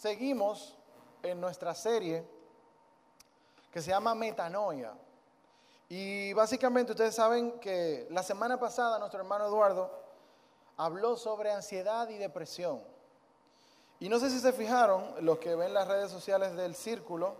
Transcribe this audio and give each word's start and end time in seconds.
seguimos 0.00 0.74
en 1.22 1.38
nuestra 1.38 1.74
serie 1.74 2.24
que 3.70 3.82
se 3.82 3.90
llama 3.90 4.14
Metanoia. 4.14 4.94
Y 5.90 6.32
básicamente 6.32 6.92
ustedes 6.92 7.14
saben 7.14 7.60
que 7.60 8.06
la 8.10 8.22
semana 8.22 8.58
pasada 8.58 8.98
nuestro 8.98 9.20
hermano 9.20 9.46
Eduardo 9.46 9.90
habló 10.78 11.18
sobre 11.18 11.52
ansiedad 11.52 12.08
y 12.08 12.16
depresión. 12.16 12.80
Y 13.98 14.08
no 14.08 14.18
sé 14.18 14.30
si 14.30 14.40
se 14.40 14.54
fijaron, 14.54 15.04
los 15.20 15.38
que 15.38 15.54
ven 15.54 15.74
las 15.74 15.86
redes 15.86 16.10
sociales 16.10 16.56
del 16.56 16.74
círculo, 16.74 17.34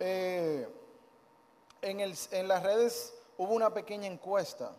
eh, 0.00 0.66
en, 1.82 2.00
en 2.00 2.48
las 2.48 2.62
redes 2.62 3.12
hubo 3.36 3.52
una 3.52 3.74
pequeña 3.74 4.06
encuesta. 4.06 4.72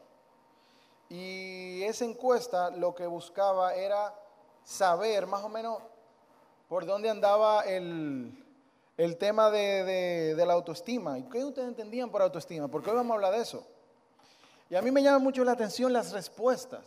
Y 1.07 1.83
esa 1.83 2.05
encuesta 2.05 2.71
lo 2.71 2.95
que 2.95 3.05
buscaba 3.05 3.75
era 3.75 4.15
saber 4.63 5.27
más 5.27 5.43
o 5.43 5.49
menos 5.49 5.79
por 6.69 6.85
dónde 6.85 7.09
andaba 7.09 7.63
el, 7.63 8.31
tema 9.17 9.49
de, 9.49 10.35
la 10.37 10.53
autoestima. 10.53 11.17
¿Y 11.17 11.23
qué 11.23 11.43
ustedes 11.43 11.67
entendían 11.67 12.11
por 12.11 12.21
autoestima? 12.21 12.67
Porque 12.67 12.91
hoy 12.91 12.95
vamos 12.95 13.11
a 13.11 13.15
hablar 13.15 13.33
de 13.33 13.41
eso. 13.41 13.65
Y 14.69 14.75
a 14.75 14.81
mí 14.83 14.91
me 14.91 15.01
llama 15.01 15.17
mucho 15.17 15.43
la 15.43 15.53
atención 15.53 15.91
las 15.91 16.11
respuestas. 16.11 16.85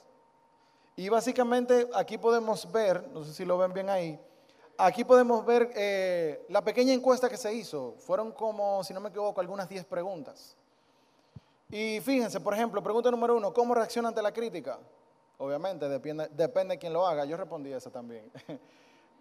Y 0.95 1.09
básicamente 1.09 1.89
aquí 1.95 2.17
podemos 2.17 2.71
ver, 2.71 3.09
no 3.09 3.25
sé 3.25 3.35
si 3.35 3.45
lo 3.45 3.59
ven 3.59 3.73
bien 3.73 3.91
ahí, 3.91 4.21
aquí 4.79 5.05
podemos 5.05 5.45
ver 5.45 5.73
eh, 5.75 6.47
la 6.49 6.62
pequeña 6.62 6.93
encuesta 6.93 7.29
que 7.29 7.37
se 7.37 7.53
hizo. 7.53 7.97
Fueron 7.99 8.31
como, 8.31 8.85
si 8.85 8.95
no 8.95 9.01
me 9.01 9.09
equivoco, 9.09 9.41
algunas 9.41 9.69
10 9.69 9.85
preguntas. 9.87 10.57
Y 11.71 11.99
fíjense, 12.01 12.39
por 12.39 12.55
ejemplo, 12.55 12.81
pregunta 12.83 13.11
número 13.11 13.37
uno, 13.37 13.53
¿cómo 13.53 13.75
reacciona 13.75 14.09
ante 14.09 14.23
la 14.23 14.33
crítica? 14.33 14.79
Obviamente, 15.39 15.89
depende, 15.89 16.28
depende 16.31 16.75
de 16.75 16.78
quién 16.78 16.93
lo 16.93 17.05
haga. 17.05 17.25
Yo 17.25 17.37
respondí 17.37 17.73
esa 17.73 17.91
también. 17.91 18.31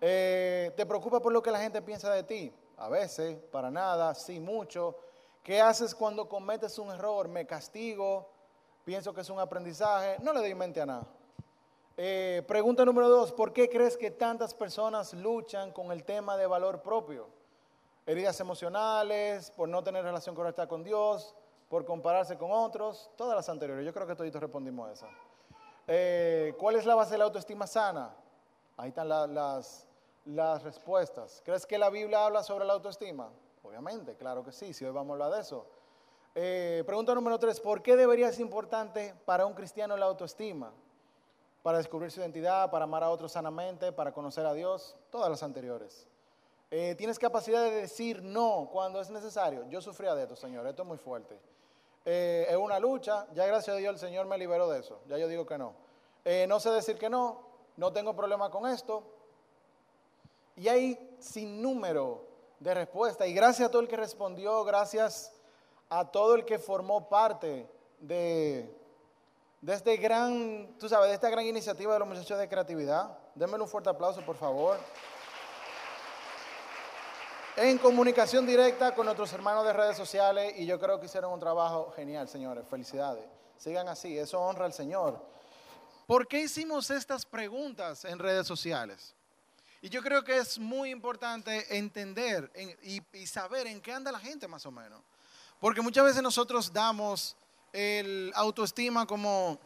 Eh, 0.02 0.74
¿Te 0.76 0.86
preocupa 0.86 1.22
por 1.22 1.32
lo 1.32 1.42
que 1.42 1.52
la 1.52 1.60
gente 1.60 1.82
piensa 1.82 2.12
de 2.12 2.24
ti? 2.24 2.54
A 2.78 2.90
veces, 2.90 3.38
para 3.52 3.70
nada, 3.70 4.16
sí, 4.16 4.40
mucho. 4.40 4.98
¿Qué 5.44 5.62
haces 5.62 5.94
cuando 5.94 6.28
cometes 6.28 6.80
un 6.80 6.90
error? 6.90 7.28
¿Me 7.28 7.46
castigo? 7.46 8.30
¿Pienso 8.84 9.14
que 9.14 9.22
es 9.22 9.30
un 9.30 9.40
aprendizaje? 9.40 10.18
No 10.24 10.34
le 10.34 10.40
doy 10.40 10.56
mente 10.56 10.82
a 10.82 10.88
nada. 10.88 11.08
Eh, 11.98 12.44
pregunta 12.48 12.84
número 12.84 13.08
dos, 13.10 13.32
¿por 13.32 13.54
qué 13.54 13.70
crees 13.70 13.96
que 13.96 14.10
tantas 14.10 14.56
personas 14.56 15.14
luchan 15.14 15.72
con 15.72 15.92
el 15.92 16.04
tema 16.04 16.36
de 16.36 16.48
valor 16.48 16.82
propio? 16.82 17.28
Heridas 18.08 18.40
emocionales, 18.40 19.52
por 19.52 19.70
no 19.70 19.84
tener 19.84 20.04
relación 20.04 20.34
correcta 20.34 20.68
con 20.68 20.84
Dios, 20.84 21.36
por 21.70 21.86
compararse 21.86 22.38
con 22.38 22.52
otros, 22.52 23.12
todas 23.16 23.36
las 23.36 23.48
anteriores. 23.50 23.86
Yo 23.86 23.94
creo 23.94 24.08
que 24.08 24.16
todos 24.16 24.34
respondimos 24.34 24.90
a 24.90 24.94
esa. 24.94 25.08
Eh, 25.88 26.56
¿Cuál 26.58 26.78
es 26.78 26.86
la 26.86 26.96
base 26.96 27.12
de 27.12 27.18
la 27.20 27.26
autoestima 27.26 27.68
sana? 27.68 28.16
Ahí 28.78 28.90
están 28.90 29.08
las, 29.08 29.88
las 30.26 30.64
respuestas. 30.64 31.42
¿Crees 31.44 31.66
que 31.66 31.78
la 31.78 31.90
Biblia 31.90 32.26
habla 32.26 32.44
sobre 32.44 32.66
la 32.66 32.74
autoestima? 32.74 33.30
Obviamente, 33.64 34.16
claro 34.16 34.44
que 34.44 34.52
sí, 34.52 34.74
si 34.74 34.86
hoy 34.86 34.92
vamos 34.92 35.12
a 35.12 35.14
hablar 35.14 35.32
de 35.38 35.42
eso. 35.42 35.66
Eh, 36.34 36.84
pregunta 36.86 37.14
número 37.14 37.38
tres, 37.40 37.60
¿por 37.60 37.82
qué 37.82 37.96
debería 37.96 38.32
ser 38.32 38.42
importante 38.42 39.14
para 39.26 39.46
un 39.46 39.54
cristiano 39.54 39.98
la 39.98 40.06
autoestima? 40.06 40.72
Para 41.62 41.78
descubrir 41.78 42.10
su 42.10 42.22
identidad, 42.22 42.72
para 42.72 42.86
amar 42.86 43.04
a 43.04 43.10
otros 43.10 43.32
sanamente, 43.32 43.92
para 43.92 44.14
conocer 44.14 44.46
a 44.46 44.54
Dios, 44.54 44.96
todas 45.10 45.30
las 45.30 45.44
anteriores. 45.44 46.08
Eh, 46.72 46.96
¿Tienes 46.98 47.20
capacidad 47.20 47.64
de 47.64 47.72
decir 47.72 48.24
no 48.24 48.70
cuando 48.72 49.02
es 49.02 49.10
necesario? 49.10 49.68
Yo 49.70 49.82
sufría 49.82 50.16
de 50.16 50.24
esto, 50.24 50.36
Señor, 50.36 50.66
esto 50.66 50.84
es 50.84 50.88
muy 50.88 50.98
fuerte. 50.98 51.38
Eh, 52.06 52.48
es 52.50 52.56
una 52.56 52.80
lucha, 52.80 53.28
ya 53.34 53.46
gracias 53.46 53.76
a 53.76 53.80
Dios 53.80 53.94
el 53.94 54.00
Señor 54.00 54.26
me 54.26 54.38
liberó 54.38 54.70
de 54.70 54.80
eso, 54.80 55.02
ya 55.08 55.18
yo 55.18 55.28
digo 55.28 55.46
que 55.46 55.58
no. 55.58 55.76
no 56.48 56.60
sé 56.60 56.72
decir 56.72 56.98
que 56.98 57.10
no, 57.10 57.44
no 57.78 57.94
tengo 57.94 58.16
problema 58.16 58.50
con 58.50 58.66
esto, 58.66 59.04
y 60.56 60.68
hay 60.68 61.18
sin 61.20 61.62
número 61.62 62.28
de 62.60 62.74
respuestas. 62.74 63.28
Y 63.28 63.34
gracias 63.34 63.68
a 63.68 63.72
todo 63.72 63.82
el 63.82 63.88
que 63.88 63.98
respondió, 63.98 64.64
gracias 64.64 65.34
a 65.90 66.10
todo 66.10 66.36
el 66.36 66.46
que 66.46 66.60
formó 66.60 67.10
parte 67.10 67.70
de, 68.00 68.74
de 69.62 69.74
este 69.74 69.98
gran, 69.98 70.76
tú 70.80 70.88
sabes, 70.88 71.10
de 71.10 71.16
esta 71.16 71.30
gran 71.30 71.46
iniciativa 71.46 71.94
de 71.94 72.00
los 72.00 72.08
muchachos 72.08 72.38
de 72.38 72.48
creatividad. 72.48 73.18
Denme 73.36 73.58
un 73.60 73.68
fuerte 73.68 73.90
aplauso, 73.90 74.22
por 74.22 74.36
favor. 74.36 74.78
En 77.58 77.78
comunicación 77.78 78.46
directa 78.46 78.96
con 78.96 79.06
nuestros 79.06 79.32
hermanos 79.34 79.66
de 79.66 79.74
redes 79.74 79.98
sociales 79.98 80.54
y 80.58 80.66
yo 80.66 80.80
creo 80.80 81.00
que 81.00 81.08
hicieron 81.08 81.34
un 81.34 81.40
trabajo 81.40 81.92
genial, 81.96 82.28
señores. 82.30 82.66
Felicidades. 82.70 83.26
Sigan 83.58 83.90
así, 83.90 84.18
eso 84.18 84.40
honra 84.40 84.66
al 84.66 84.74
Señor. 84.74 85.20
¿Por 86.08 86.28
qué 86.28 86.40
hicimos 86.40 86.90
estas 86.90 87.26
preguntas 87.26 88.06
en 88.06 88.20
redes 88.20 88.48
sociales? 88.48 89.16
Y 89.82 89.90
yo 89.90 90.04
creo 90.04 90.24
que 90.24 90.38
es 90.38 90.60
muy 90.60 90.92
importante 90.92 91.76
entender 91.76 92.52
y, 92.84 93.26
saber 93.26 93.66
en 93.66 93.82
qué 93.82 93.92
anda 93.92 94.12
la 94.12 94.20
gente 94.20 94.48
más 94.48 94.64
o 94.68 94.72
menos. 94.72 95.02
Porque 95.60 95.82
muchas 95.82 96.06
veces 96.06 96.22
nosotros 96.22 96.72
damos 96.72 97.36
el 97.74 98.32
autoestima 98.36 99.08
como, 99.08 99.60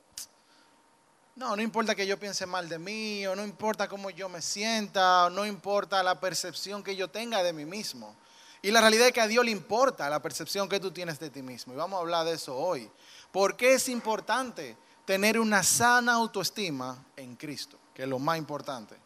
no, 1.36 1.56
no 1.58 1.62
importa 1.62 1.96
que 1.96 2.08
yo 2.08 2.18
piense 2.18 2.46
mal 2.46 2.70
de 2.70 2.80
mí, 2.80 3.28
o 3.28 3.36
no 3.36 3.44
importa 3.44 3.90
cómo 3.90 4.10
yo 4.10 4.30
me 4.30 4.42
sienta, 4.42 5.26
o 5.26 5.30
no 5.30 5.46
importa 5.46 6.02
la 6.02 6.18
percepción 6.18 6.82
que 6.82 6.96
yo 6.96 7.10
tenga 7.10 7.44
de 7.44 7.52
mí 7.52 7.66
mismo. 7.66 8.16
Y 8.62 8.72
la 8.72 8.80
realidad 8.80 9.08
es 9.08 9.14
que 9.14 9.22
a 9.22 9.28
Dios 9.28 9.44
le 9.44 9.52
importa 9.52 10.10
la 10.10 10.22
percepción 10.22 10.70
que 10.70 10.80
tú 10.80 10.92
tienes 10.92 11.20
de 11.20 11.30
ti 11.30 11.42
mismo. 11.42 11.74
Y 11.74 11.76
vamos 11.76 11.98
a 11.98 12.02
hablar 12.02 12.26
de 12.26 12.34
eso 12.34 12.56
hoy. 12.56 12.90
¿Por 13.34 13.58
qué 13.58 13.74
es 13.74 13.90
importante 13.90 14.78
tener 15.04 15.38
una 15.40 15.62
sana 15.62 16.14
autoestima 16.14 17.06
en 17.18 17.36
Cristo? 17.36 17.78
Que 17.94 18.04
es 18.04 18.10
lo 18.10 18.18
más 18.18 18.38
importante. 18.38 19.05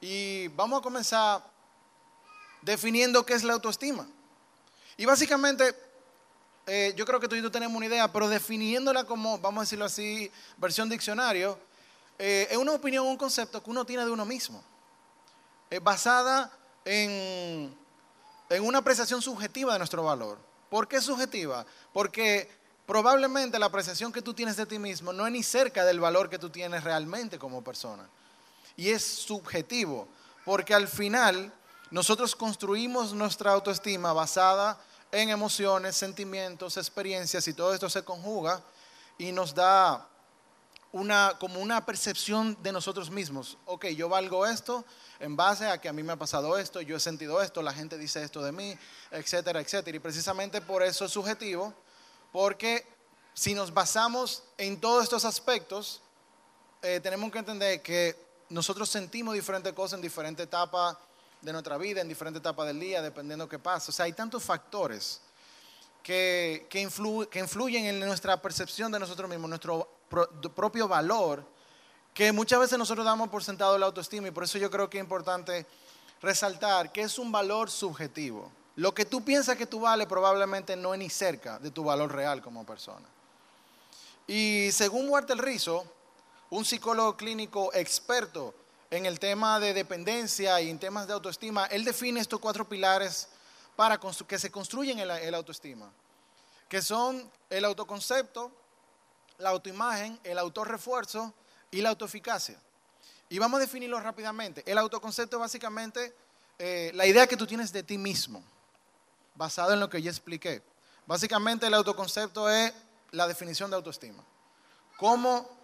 Y 0.00 0.48
vamos 0.48 0.80
a 0.80 0.82
comenzar 0.82 1.42
definiendo 2.62 3.24
qué 3.24 3.34
es 3.34 3.44
la 3.44 3.54
autoestima. 3.54 4.06
Y 4.96 5.04
básicamente, 5.04 5.74
eh, 6.66 6.92
yo 6.96 7.06
creo 7.06 7.20
que 7.20 7.28
tú 7.28 7.36
y 7.36 7.42
tú 7.42 7.50
tenemos 7.50 7.76
una 7.76 7.86
idea, 7.86 8.12
pero 8.12 8.28
definiéndola 8.28 9.04
como, 9.04 9.38
vamos 9.38 9.62
a 9.62 9.64
decirlo 9.64 9.84
así, 9.84 10.30
versión 10.56 10.88
diccionario, 10.88 11.58
eh, 12.18 12.48
es 12.50 12.56
una 12.56 12.72
opinión, 12.72 13.06
un 13.06 13.16
concepto 13.16 13.62
que 13.62 13.70
uno 13.70 13.84
tiene 13.84 14.04
de 14.04 14.10
uno 14.10 14.24
mismo, 14.24 14.62
basada 15.82 16.52
en, 16.84 17.76
en 18.48 18.64
una 18.64 18.78
apreciación 18.78 19.20
subjetiva 19.20 19.72
de 19.72 19.78
nuestro 19.78 20.02
valor. 20.02 20.38
¿Por 20.70 20.88
qué 20.88 21.00
subjetiva? 21.00 21.66
Porque 21.92 22.50
probablemente 22.86 23.58
la 23.58 23.66
apreciación 23.66 24.12
que 24.12 24.22
tú 24.22 24.32
tienes 24.32 24.56
de 24.56 24.66
ti 24.66 24.78
mismo 24.78 25.12
no 25.12 25.26
es 25.26 25.32
ni 25.32 25.42
cerca 25.42 25.84
del 25.84 26.00
valor 26.00 26.30
que 26.30 26.38
tú 26.38 26.50
tienes 26.50 26.84
realmente 26.84 27.38
como 27.38 27.62
persona 27.62 28.08
y 28.76 28.90
es 28.90 29.02
subjetivo, 29.02 30.06
porque 30.44 30.74
al 30.74 30.88
final 30.88 31.52
nosotros 31.90 32.36
construimos 32.36 33.12
nuestra 33.12 33.52
autoestima 33.52 34.12
basada 34.12 34.78
en 35.12 35.30
emociones, 35.30 35.96
sentimientos, 35.96 36.76
experiencias 36.76 37.46
y 37.48 37.54
todo 37.54 37.72
esto 37.72 37.88
se 37.88 38.02
conjuga 38.04 38.62
y 39.18 39.32
nos 39.32 39.54
da 39.54 40.08
una, 40.92 41.36
como 41.38 41.60
una 41.60 41.84
percepción 41.84 42.56
de 42.62 42.72
nosotros 42.72 43.10
mismos. 43.10 43.56
Ok, 43.66 43.86
yo 43.86 44.08
valgo 44.08 44.46
esto 44.46 44.84
en 45.20 45.36
base 45.36 45.66
a 45.68 45.80
que 45.80 45.88
a 45.88 45.92
mí 45.92 46.02
me 46.02 46.12
ha 46.12 46.16
pasado 46.16 46.58
esto, 46.58 46.80
yo 46.80 46.96
he 46.96 47.00
sentido 47.00 47.40
esto, 47.40 47.62
la 47.62 47.72
gente 47.72 47.96
dice 47.98 48.22
esto 48.22 48.42
de 48.42 48.52
mí, 48.52 48.76
etcétera, 49.10 49.60
etcétera. 49.60 49.96
Y 49.96 50.00
precisamente 50.00 50.60
por 50.60 50.82
eso 50.82 51.04
es 51.04 51.12
subjetivo, 51.12 51.72
porque 52.32 52.86
si 53.34 53.54
nos 53.54 53.72
basamos 53.72 54.42
en 54.58 54.80
todos 54.80 55.04
estos 55.04 55.24
aspectos, 55.24 56.02
eh, 56.82 57.00
tenemos 57.00 57.30
que 57.30 57.38
entender 57.38 57.82
que 57.82 58.25
nosotros 58.48 58.88
sentimos 58.88 59.34
diferentes 59.34 59.72
cosas 59.72 59.98
en 59.98 60.02
diferentes 60.02 60.46
etapas 60.46 60.96
de 61.40 61.52
nuestra 61.52 61.76
vida, 61.76 62.00
en 62.00 62.08
diferentes 62.08 62.40
etapas 62.40 62.66
del 62.66 62.80
día, 62.80 63.02
dependiendo 63.02 63.48
qué 63.48 63.58
pasa. 63.58 63.90
O 63.90 63.92
sea, 63.92 64.04
hay 64.04 64.12
tantos 64.12 64.42
factores 64.42 65.20
que, 66.02 66.66
que, 66.70 66.80
influyen 66.80 67.84
en 67.86 68.00
nuestra 68.00 68.40
percepción 68.40 68.92
de 68.92 68.98
nosotros 68.98 69.28
mismos, 69.28 69.48
nuestro 69.48 69.88
propio 70.54 70.86
valor, 70.86 71.44
que 72.14 72.32
muchas 72.32 72.60
veces 72.60 72.78
nosotros 72.78 73.04
damos 73.04 73.28
por 73.28 73.42
sentado 73.42 73.76
la 73.76 73.86
autoestima 73.86 74.28
y 74.28 74.30
por 74.30 74.44
eso 74.44 74.58
yo 74.58 74.70
creo 74.70 74.88
que 74.88 74.98
es 74.98 75.04
importante 75.04 75.66
resaltar 76.22 76.92
que 76.92 77.02
es 77.02 77.18
un 77.18 77.30
valor 77.30 77.70
subjetivo. 77.70 78.50
Lo 78.76 78.94
que 78.94 79.04
tú 79.04 79.24
piensas 79.24 79.56
que 79.56 79.66
tú 79.66 79.80
vales 79.80 80.06
probablemente 80.06 80.76
no 80.76 80.94
es 80.94 81.00
ni 81.00 81.10
cerca 81.10 81.58
de 81.58 81.70
tu 81.70 81.84
valor 81.84 82.12
real 82.12 82.42
como 82.42 82.64
persona. 82.64 83.06
Y 84.26 84.70
según 84.72 85.08
Walter 85.08 85.38
Rizzo, 85.38 85.84
un 86.50 86.64
psicólogo 86.64 87.16
clínico 87.16 87.72
experto 87.74 88.54
en 88.90 89.06
el 89.06 89.18
tema 89.18 89.58
de 89.58 89.74
dependencia 89.74 90.60
y 90.60 90.70
en 90.70 90.78
temas 90.78 91.06
de 91.06 91.12
autoestima, 91.12 91.66
él 91.66 91.84
define 91.84 92.20
estos 92.20 92.40
cuatro 92.40 92.68
pilares 92.68 93.28
para 93.74 93.98
que 93.98 94.38
se 94.38 94.50
construyen 94.50 94.98
en 94.98 95.08
la, 95.08 95.36
autoestima, 95.36 95.90
que 96.68 96.80
son 96.80 97.30
el 97.50 97.64
autoconcepto, 97.64 98.50
la 99.38 99.50
autoimagen, 99.50 100.18
el 100.24 100.38
autorrefuerzo 100.38 101.34
y 101.70 101.82
la 101.82 101.90
autoeficacia. 101.90 102.58
Y 103.28 103.38
vamos 103.38 103.58
a 103.58 103.60
definirlo 103.62 104.00
rápidamente. 104.00 104.62
El 104.66 104.78
autoconcepto 104.78 105.36
es 105.36 105.40
básicamente 105.40 106.14
eh, 106.58 106.90
la 106.94 107.06
idea 107.06 107.26
que 107.26 107.36
tú 107.36 107.46
tienes 107.46 107.72
de 107.72 107.82
ti 107.82 107.98
mismo, 107.98 108.42
basado 109.34 109.72
en 109.72 109.80
lo 109.80 109.90
que 109.90 110.00
ya 110.00 110.10
expliqué. 110.10 110.62
Básicamente 111.06 111.66
el 111.66 111.74
autoconcepto 111.74 112.48
es 112.48 112.72
la 113.10 113.26
definición 113.26 113.68
de 113.70 113.76
autoestima. 113.76 114.24
¿Cómo 114.96 115.55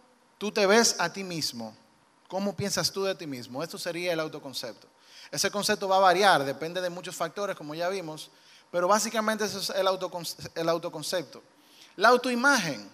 tú 0.43 0.51
te 0.51 0.67
ves 0.67 0.97
a 0.99 1.13
ti 1.13 1.23
mismo, 1.23 1.73
cómo 2.27 2.57
piensas 2.57 2.91
tú 2.91 3.05
de 3.05 3.15
ti 3.15 3.29
mismo. 3.29 3.63
Esto 3.63 3.79
sería 3.79 4.13
el 4.13 4.19
autoconcepto. 4.19 4.89
Ese 5.31 5.53
concepto 5.53 5.87
va 5.87 5.99
a 5.99 6.01
variar, 6.01 6.45
depende 6.45 6.81
de 6.81 6.91
muchos 6.91 7.15
factores, 7.15 7.55
como 7.55 7.77
ya 7.77 7.89
vimos, 7.89 8.29
pero 8.69 8.89
básicamente 8.89 9.45
eso 9.45 9.61
es 9.61 9.71
el, 9.71 9.87
el 10.57 10.69
autoconcepto. 10.69 11.45
La 11.95 12.09
autoimagen. 12.09 12.91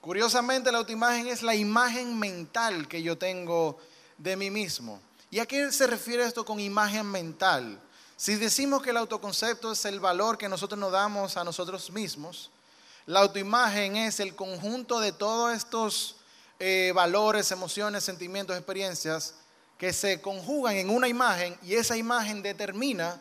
Curiosamente, 0.00 0.72
la 0.72 0.78
autoimagen 0.78 1.28
es 1.28 1.44
la 1.44 1.54
imagen 1.54 2.18
mental 2.18 2.88
que 2.88 3.00
yo 3.00 3.16
tengo 3.16 3.78
de 4.18 4.34
mí 4.34 4.50
mismo. 4.50 5.00
¿Y 5.30 5.38
a 5.38 5.46
qué 5.46 5.70
se 5.70 5.86
refiere 5.86 6.24
esto 6.24 6.44
con 6.44 6.58
imagen 6.58 7.06
mental? 7.06 7.78
Si 8.16 8.34
decimos 8.34 8.82
que 8.82 8.90
el 8.90 8.96
autoconcepto 8.96 9.70
es 9.70 9.84
el 9.84 10.00
valor 10.00 10.36
que 10.36 10.48
nosotros 10.48 10.80
nos 10.80 10.90
damos 10.90 11.36
a 11.36 11.44
nosotros 11.44 11.88
mismos, 11.92 12.50
la 13.06 13.20
autoimagen 13.20 13.94
es 13.94 14.18
el 14.18 14.34
conjunto 14.34 14.98
de 14.98 15.12
todos 15.12 15.54
estos 15.54 16.16
eh, 16.64 16.92
valores, 16.94 17.50
emociones, 17.50 18.04
sentimientos, 18.04 18.56
experiencias 18.56 19.34
que 19.76 19.92
se 19.92 20.20
conjugan 20.20 20.76
en 20.76 20.90
una 20.90 21.08
imagen 21.08 21.58
y 21.60 21.74
esa 21.74 21.96
imagen 21.96 22.40
determina 22.40 23.20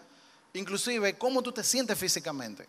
inclusive 0.54 1.18
cómo 1.18 1.42
tú 1.42 1.52
te 1.52 1.64
sientes 1.64 1.98
físicamente. 1.98 2.68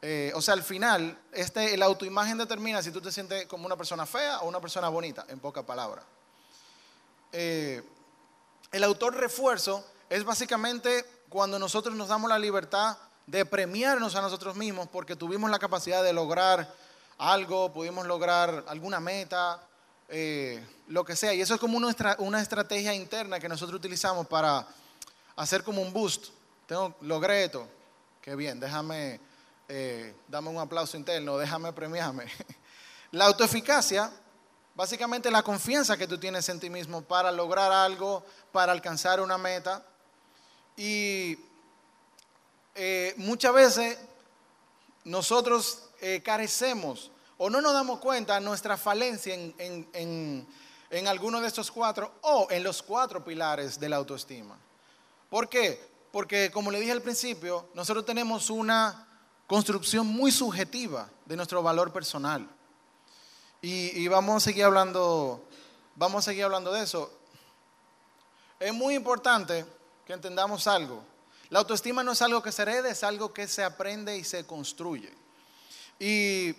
Eh, 0.00 0.32
o 0.34 0.40
sea, 0.40 0.54
al 0.54 0.62
final, 0.62 1.18
este, 1.32 1.76
la 1.76 1.84
autoimagen 1.84 2.38
determina 2.38 2.82
si 2.82 2.92
tú 2.92 3.02
te 3.02 3.12
sientes 3.12 3.44
como 3.44 3.66
una 3.66 3.76
persona 3.76 4.06
fea 4.06 4.38
o 4.40 4.48
una 4.48 4.58
persona 4.58 4.88
bonita, 4.88 5.26
en 5.28 5.38
pocas 5.38 5.64
palabras. 5.64 6.02
Eh, 7.30 7.82
el 8.72 8.84
autor 8.84 9.14
refuerzo 9.16 9.84
es 10.08 10.24
básicamente 10.24 11.04
cuando 11.28 11.58
nosotros 11.58 11.94
nos 11.94 12.08
damos 12.08 12.30
la 12.30 12.38
libertad 12.38 12.96
de 13.26 13.44
premiarnos 13.44 14.14
a 14.14 14.22
nosotros 14.22 14.56
mismos 14.56 14.88
porque 14.88 15.14
tuvimos 15.14 15.50
la 15.50 15.58
capacidad 15.58 16.02
de 16.02 16.14
lograr 16.14 16.74
algo, 17.18 17.70
pudimos 17.70 18.06
lograr 18.06 18.64
alguna 18.66 18.98
meta, 18.98 19.60
eh, 20.08 20.64
lo 20.88 21.04
que 21.04 21.16
sea. 21.16 21.34
Y 21.34 21.40
eso 21.40 21.54
es 21.54 21.60
como 21.60 21.76
una, 21.76 22.40
estrategia 22.40 22.94
interna 22.94 23.40
que 23.40 23.48
nosotros 23.48 23.78
utilizamos 23.78 24.26
para 24.26 24.66
hacer 25.36 25.62
como 25.62 25.82
un 25.82 25.92
boost. 25.92 26.26
Tengo, 26.66 26.94
logré 27.00 27.44
esto. 27.44 27.68
Qué 28.20 28.34
bien, 28.34 28.58
déjame, 28.58 29.20
eh, 29.68 30.14
dame 30.28 30.48
un 30.48 30.58
aplauso 30.58 30.96
interno, 30.96 31.36
déjame 31.36 31.72
premiarme. 31.72 32.26
La 33.12 33.26
autoeficacia, 33.26 34.10
básicamente 34.74 35.30
la 35.30 35.42
confianza 35.42 35.96
que 35.96 36.08
tú 36.08 36.18
tienes 36.18 36.48
en 36.48 36.58
ti 36.58 36.68
mismo 36.68 37.02
para 37.02 37.30
lograr 37.30 37.70
algo, 37.70 38.24
para 38.50 38.72
alcanzar 38.72 39.20
una 39.20 39.38
meta. 39.38 39.84
Y 40.76 41.38
eh, 42.74 43.14
muchas 43.16 43.54
veces 43.54 43.98
nosotros 45.04 45.90
eh, 46.00 46.20
carecemos 46.24 47.12
o 47.44 47.50
no 47.50 47.60
nos 47.60 47.74
damos 47.74 47.98
cuenta 47.98 48.40
nuestra 48.40 48.78
falencia 48.78 49.34
en, 49.34 49.54
en, 49.92 50.46
en, 50.88 51.06
alguno 51.06 51.42
de 51.42 51.46
estos 51.46 51.70
cuatro 51.70 52.14
o 52.22 52.46
en 52.50 52.64
los 52.64 52.82
cuatro 52.82 53.22
pilares 53.22 53.78
de 53.78 53.86
la 53.86 53.96
autoestima. 53.96 54.56
¿Por 55.28 55.50
qué? 55.50 55.78
Porque 56.10 56.50
como 56.50 56.70
le 56.70 56.80
dije 56.80 56.92
al 56.92 57.02
principio, 57.02 57.68
nosotros 57.74 58.06
tenemos 58.06 58.48
una 58.48 59.06
construcción 59.46 60.06
muy 60.06 60.32
subjetiva 60.32 61.06
de 61.26 61.36
nuestro 61.36 61.62
valor 61.62 61.92
personal. 61.92 62.48
Y, 63.60 63.90
y, 63.90 64.08
vamos 64.08 64.36
a 64.36 64.40
seguir 64.40 64.64
hablando, 64.64 65.46
vamos 65.96 66.20
a 66.20 66.30
seguir 66.30 66.44
hablando 66.44 66.72
de 66.72 66.82
eso. 66.82 67.12
Es 68.58 68.72
muy 68.72 68.94
importante 68.94 69.66
que 70.06 70.14
entendamos 70.14 70.66
algo. 70.66 71.04
La 71.50 71.58
autoestima 71.58 72.02
no 72.02 72.12
es 72.12 72.22
algo 72.22 72.42
que 72.42 72.52
se 72.52 72.62
herede, 72.62 72.92
es 72.92 73.04
algo 73.04 73.34
que 73.34 73.46
se 73.46 73.62
aprende 73.62 74.16
y 74.16 74.24
se 74.24 74.46
construye. 74.46 75.12
Y 75.98 76.54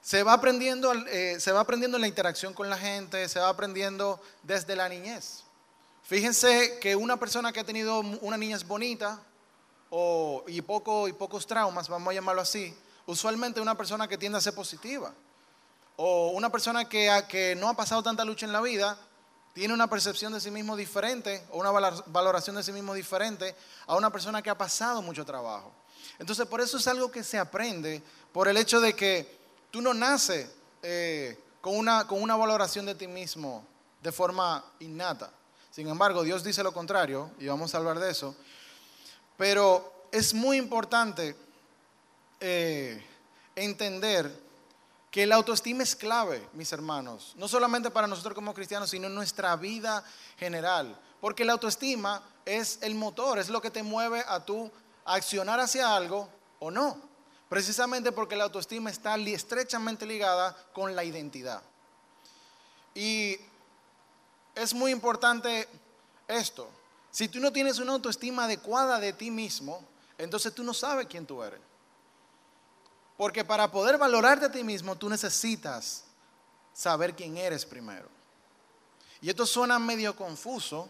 se 0.00 0.22
va 0.22 0.32
aprendiendo, 0.32 0.92
eh, 0.92 1.38
se 1.40 1.52
va 1.52 1.60
aprendiendo 1.60 1.96
en 1.96 2.02
la 2.02 2.08
interacción 2.08 2.54
con 2.54 2.70
la 2.70 2.78
gente, 2.78 3.28
se 3.28 3.40
va 3.40 3.48
aprendiendo 3.48 4.20
desde 4.42 4.76
la 4.76 4.88
niñez. 4.88 5.44
Fíjense 6.02 6.78
que 6.80 6.96
una 6.96 7.18
persona 7.18 7.52
que 7.52 7.60
ha 7.60 7.64
tenido 7.64 8.00
una 8.00 8.36
niñez 8.36 8.66
bonita 8.66 9.20
o, 9.90 10.44
y, 10.46 10.62
poco, 10.62 11.08
y 11.08 11.12
pocos 11.12 11.46
traumas, 11.46 11.88
vamos 11.88 12.10
a 12.10 12.14
llamarlo 12.14 12.40
así, 12.40 12.74
usualmente 13.06 13.60
una 13.60 13.76
persona 13.76 14.08
que 14.08 14.16
tiende 14.16 14.38
a 14.38 14.40
ser 14.40 14.54
positiva. 14.54 15.12
O 15.96 16.28
una 16.28 16.50
persona 16.50 16.88
que, 16.88 17.10
que 17.28 17.56
no 17.56 17.68
ha 17.68 17.74
pasado 17.74 18.02
tanta 18.02 18.24
lucha 18.24 18.46
en 18.46 18.52
la 18.52 18.60
vida, 18.60 18.96
tiene 19.52 19.74
una 19.74 19.90
percepción 19.90 20.32
de 20.32 20.40
sí 20.40 20.50
mismo 20.50 20.76
diferente 20.76 21.44
o 21.50 21.58
una 21.58 21.70
valoración 22.06 22.54
de 22.56 22.62
sí 22.62 22.70
mismo 22.70 22.94
diferente 22.94 23.56
a 23.86 23.96
una 23.96 24.10
persona 24.10 24.40
que 24.40 24.50
ha 24.50 24.56
pasado 24.56 25.02
mucho 25.02 25.24
trabajo. 25.24 25.72
Entonces, 26.18 26.46
por 26.46 26.60
eso 26.60 26.76
es 26.76 26.86
algo 26.86 27.10
que 27.10 27.24
se 27.24 27.38
aprende, 27.38 28.02
por 28.32 28.48
el 28.48 28.56
hecho 28.56 28.80
de 28.80 28.94
que 28.94 29.37
tú 29.70 29.80
no 29.80 29.94
naces 29.94 30.50
eh, 30.82 31.38
con, 31.60 31.76
una, 31.76 32.06
con 32.06 32.22
una 32.22 32.36
valoración 32.36 32.86
de 32.86 32.94
ti 32.94 33.06
mismo 33.06 33.64
de 34.02 34.12
forma 34.12 34.64
innata. 34.80 35.30
Sin 35.70 35.88
embargo, 35.88 36.22
Dios 36.22 36.42
dice 36.42 36.62
lo 36.62 36.72
contrario, 36.72 37.30
y 37.38 37.46
vamos 37.46 37.74
a 37.74 37.78
hablar 37.78 37.98
de 37.98 38.10
eso. 38.10 38.34
Pero 39.36 40.06
es 40.10 40.34
muy 40.34 40.56
importante 40.56 41.36
eh, 42.40 43.04
entender 43.54 44.48
que 45.10 45.26
la 45.26 45.36
autoestima 45.36 45.82
es 45.82 45.96
clave, 45.96 46.46
mis 46.52 46.72
hermanos, 46.72 47.34
no 47.36 47.48
solamente 47.48 47.90
para 47.90 48.06
nosotros 48.06 48.34
como 48.34 48.54
cristianos, 48.54 48.90
sino 48.90 49.06
en 49.06 49.14
nuestra 49.14 49.56
vida 49.56 50.04
general, 50.36 50.98
porque 51.20 51.44
la 51.44 51.54
autoestima 51.54 52.22
es 52.44 52.78
el 52.82 52.94
motor, 52.94 53.38
es 53.38 53.48
lo 53.48 53.60
que 53.60 53.70
te 53.70 53.82
mueve 53.82 54.22
a 54.28 54.44
tú 54.44 54.70
accionar 55.04 55.60
hacia 55.60 55.94
algo 55.94 56.28
o 56.58 56.70
no, 56.70 57.07
precisamente 57.48 58.12
porque 58.12 58.36
la 58.36 58.44
autoestima 58.44 58.90
está 58.90 59.16
estrechamente 59.16 60.06
ligada 60.06 60.56
con 60.72 60.94
la 60.94 61.04
identidad. 61.04 61.62
Y 62.94 63.36
es 64.54 64.74
muy 64.74 64.90
importante 64.90 65.68
esto, 66.26 66.68
si 67.10 67.28
tú 67.28 67.40
no 67.40 67.52
tienes 67.52 67.78
una 67.78 67.92
autoestima 67.92 68.44
adecuada 68.44 69.00
de 69.00 69.12
ti 69.12 69.30
mismo, 69.30 69.82
entonces 70.18 70.54
tú 70.54 70.62
no 70.62 70.74
sabes 70.74 71.06
quién 71.06 71.26
tú 71.26 71.42
eres. 71.42 71.60
Porque 73.16 73.44
para 73.44 73.70
poder 73.70 73.98
valorarte 73.98 74.46
a 74.46 74.52
ti 74.52 74.62
mismo, 74.62 74.96
tú 74.96 75.08
necesitas 75.08 76.04
saber 76.72 77.16
quién 77.16 77.36
eres 77.36 77.64
primero. 77.64 78.08
Y 79.20 79.30
esto 79.30 79.46
suena 79.46 79.78
medio 79.80 80.14
confuso, 80.14 80.88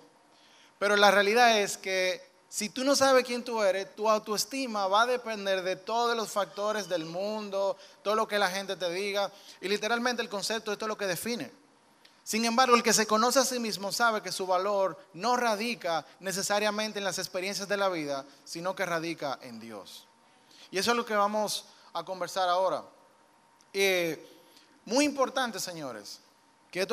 pero 0.78 0.96
la 0.96 1.10
realidad 1.10 1.58
es 1.60 1.78
que 1.78 2.27
si 2.48 2.70
tú 2.70 2.82
no 2.82 2.96
sabes 2.96 3.24
quién 3.24 3.44
tú 3.44 3.62
eres, 3.62 3.94
tu 3.94 4.08
autoestima 4.08 4.86
va 4.86 5.02
a 5.02 5.06
depender 5.06 5.62
de 5.62 5.76
todos 5.76 6.16
los 6.16 6.30
factores 6.30 6.88
del 6.88 7.04
mundo, 7.04 7.76
todo 8.02 8.14
lo 8.14 8.26
que 8.26 8.38
la 8.38 8.50
gente 8.50 8.74
te 8.76 8.90
diga. 8.90 9.30
Y 9.60 9.68
literalmente 9.68 10.22
el 10.22 10.30
concepto 10.30 10.72
esto 10.72 10.86
es 10.86 10.88
lo 10.88 10.96
que 10.96 11.06
define. 11.06 11.50
Sin 12.24 12.44
embargo, 12.44 12.74
el 12.74 12.82
que 12.82 12.92
se 12.92 13.06
conoce 13.06 13.38
a 13.38 13.44
sí 13.44 13.58
mismo 13.58 13.92
sabe 13.92 14.22
que 14.22 14.32
su 14.32 14.46
valor 14.46 14.98
no 15.14 15.36
radica 15.36 16.06
necesariamente 16.20 16.98
en 16.98 17.04
las 17.04 17.18
experiencias 17.18 17.68
de 17.68 17.76
la 17.76 17.88
vida, 17.88 18.24
sino 18.44 18.74
que 18.74 18.86
radica 18.86 19.38
en 19.42 19.60
Dios. 19.60 20.06
Y 20.70 20.78
eso 20.78 20.90
es 20.90 20.96
lo 20.96 21.06
que 21.06 21.14
vamos 21.14 21.66
a 21.92 22.04
conversar 22.04 22.48
ahora. 22.48 22.82
muy 24.84 25.04
importante, 25.04 25.60
señores, 25.60 26.20
que 26.70 26.86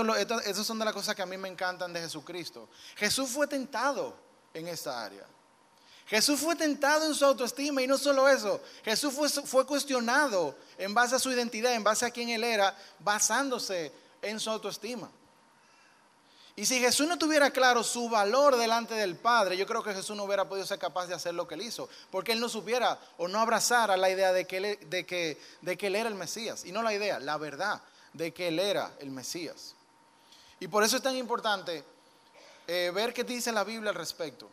esas 0.46 0.66
son 0.66 0.80
de 0.80 0.86
las 0.86 0.94
cosas 0.94 1.16
que 1.16 1.22
a 1.22 1.26
mí 1.26 1.38
me 1.38 1.50
encantan 1.50 1.94
de 1.94 2.02
Jesucristo. 2.02 2.70
Jesús 2.96 3.30
fue 3.30 3.48
tentado 3.48 4.16
en 4.54 4.68
esa 4.68 5.04
área. 5.04 5.26
Jesús 6.08 6.40
fue 6.40 6.56
tentado 6.56 7.06
en 7.06 7.16
su 7.16 7.26
autoestima 7.26 7.82
y 7.82 7.88
no 7.88 7.98
solo 7.98 8.30
eso, 8.30 8.62
Jesús 8.84 9.14
fue, 9.14 9.28
fue 9.30 9.66
cuestionado 9.66 10.56
en 10.78 10.94
base 10.94 11.16
a 11.16 11.20
su 11.20 11.32
identidad, 11.32 11.74
en 11.74 11.84
base 11.84 12.06
a 12.06 12.12
quién 12.12 12.30
él 12.30 12.44
era, 12.44 12.78
basándose 13.00 13.92
en 14.22 14.40
su 14.40 14.50
autoestima. 14.50 15.10
Y 16.58 16.66
si 16.66 16.80
Jesús 16.80 17.06
no 17.06 17.18
tuviera 17.18 17.52
claro 17.52 17.84
su 17.84 18.08
valor 18.08 18.56
delante 18.56 18.94
del 18.94 19.18
Padre, 19.18 19.58
yo 19.58 19.66
creo 19.66 19.84
que 19.84 19.94
Jesús 19.94 20.16
no 20.16 20.24
hubiera 20.24 20.48
podido 20.48 20.66
ser 20.66 20.80
capaz 20.80 21.08
de 21.08 21.14
hacer 21.14 21.34
lo 21.34 21.48
que 21.48 21.56
él 21.56 21.64
hizo, 21.64 21.90
porque 22.12 22.32
él 22.32 22.40
no 22.40 22.48
supiera 22.48 22.98
o 23.18 23.28
no 23.28 23.40
abrazara 23.40 23.98
la 23.98 24.10
idea 24.10 24.32
de 24.32 24.46
que 24.46 24.58
él, 24.58 24.90
de 24.90 25.06
que, 25.06 25.42
de 25.62 25.78
que 25.78 25.88
él 25.88 25.96
era 25.96 26.08
el 26.08 26.16
Mesías, 26.16 26.64
y 26.64 26.72
no 26.72 26.82
la 26.82 26.94
idea, 26.94 27.20
la 27.20 27.38
verdad 27.38 27.82
de 28.14 28.34
que 28.34 28.48
él 28.48 28.60
era 28.60 28.94
el 29.00 29.12
Mesías. 29.12 29.76
Y 30.62 30.70
por 30.70 30.84
eso 30.84 30.96
es 30.96 31.04
tan 31.04 31.18
importante 31.18 31.84
eh, 32.68 32.92
ver 32.96 33.14
qué 33.14 33.26
dice 33.26 33.52
la 33.52 33.66
Biblia 33.66 33.90
al 33.90 33.96
respecto. 33.96 34.50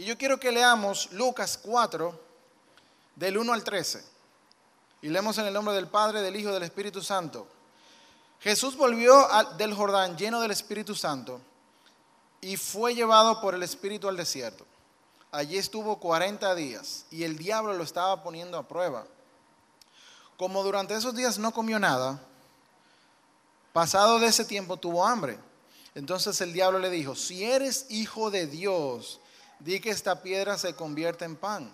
Y 0.00 0.04
yo 0.04 0.16
quiero 0.16 0.40
que 0.40 0.50
leamos 0.50 1.12
Lucas 1.12 1.58
4, 1.62 2.18
del 3.16 3.36
1 3.36 3.52
al 3.52 3.62
13. 3.62 4.02
Y 5.02 5.10
leemos 5.10 5.36
en 5.36 5.44
el 5.44 5.52
nombre 5.52 5.74
del 5.74 5.88
Padre, 5.88 6.22
del 6.22 6.34
Hijo 6.36 6.48
y 6.48 6.54
del 6.54 6.62
Espíritu 6.62 7.02
Santo. 7.02 7.46
Jesús 8.40 8.78
volvió 8.78 9.28
del 9.58 9.74
Jordán 9.74 10.16
lleno 10.16 10.40
del 10.40 10.52
Espíritu 10.52 10.94
Santo 10.94 11.38
y 12.40 12.56
fue 12.56 12.94
llevado 12.94 13.42
por 13.42 13.54
el 13.54 13.62
Espíritu 13.62 14.08
al 14.08 14.16
desierto. 14.16 14.64
Allí 15.32 15.58
estuvo 15.58 16.00
40 16.00 16.54
días 16.54 17.04
y 17.10 17.24
el 17.24 17.36
diablo 17.36 17.74
lo 17.74 17.84
estaba 17.84 18.22
poniendo 18.22 18.56
a 18.56 18.66
prueba. 18.66 19.04
Como 20.38 20.62
durante 20.62 20.94
esos 20.94 21.14
días 21.14 21.38
no 21.38 21.52
comió 21.52 21.78
nada, 21.78 22.18
pasado 23.74 24.18
de 24.18 24.28
ese 24.28 24.46
tiempo 24.46 24.78
tuvo 24.78 25.06
hambre. 25.06 25.38
Entonces 25.94 26.40
el 26.40 26.54
diablo 26.54 26.78
le 26.78 26.88
dijo, 26.88 27.14
si 27.14 27.44
eres 27.44 27.84
hijo 27.90 28.30
de 28.30 28.46
Dios, 28.46 29.20
di 29.60 29.80
que 29.80 29.90
esta 29.90 30.22
piedra 30.22 30.58
se 30.58 30.74
convierta 30.74 31.24
en 31.24 31.36
pan. 31.36 31.70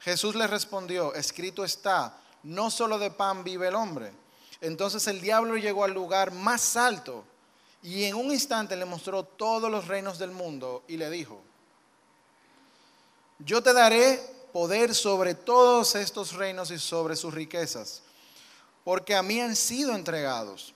Jesús 0.00 0.34
le 0.34 0.46
respondió, 0.46 1.14
escrito 1.14 1.64
está, 1.64 2.16
no 2.44 2.70
solo 2.70 2.98
de 2.98 3.10
pan 3.10 3.44
vive 3.44 3.68
el 3.68 3.74
hombre 3.74 4.22
entonces 4.62 5.08
el 5.08 5.20
diablo 5.20 5.56
llegó 5.56 5.82
al 5.82 5.92
lugar 5.92 6.30
más 6.30 6.76
alto 6.76 7.24
y 7.82 8.04
en 8.04 8.14
un 8.14 8.30
instante 8.30 8.76
le 8.76 8.84
mostró 8.84 9.24
todos 9.24 9.68
los 9.68 9.88
reinos 9.88 10.20
del 10.20 10.30
mundo 10.30 10.84
y 10.86 10.96
le 10.96 11.10
dijo, 11.10 11.42
yo 13.40 13.60
te 13.60 13.72
daré 13.72 14.20
poder 14.52 14.94
sobre 14.94 15.34
todos 15.34 15.96
estos 15.96 16.34
reinos 16.34 16.70
y 16.70 16.78
sobre 16.78 17.16
sus 17.16 17.34
riquezas, 17.34 18.02
porque 18.84 19.16
a 19.16 19.22
mí 19.24 19.40
han 19.40 19.56
sido 19.56 19.96
entregados, 19.96 20.74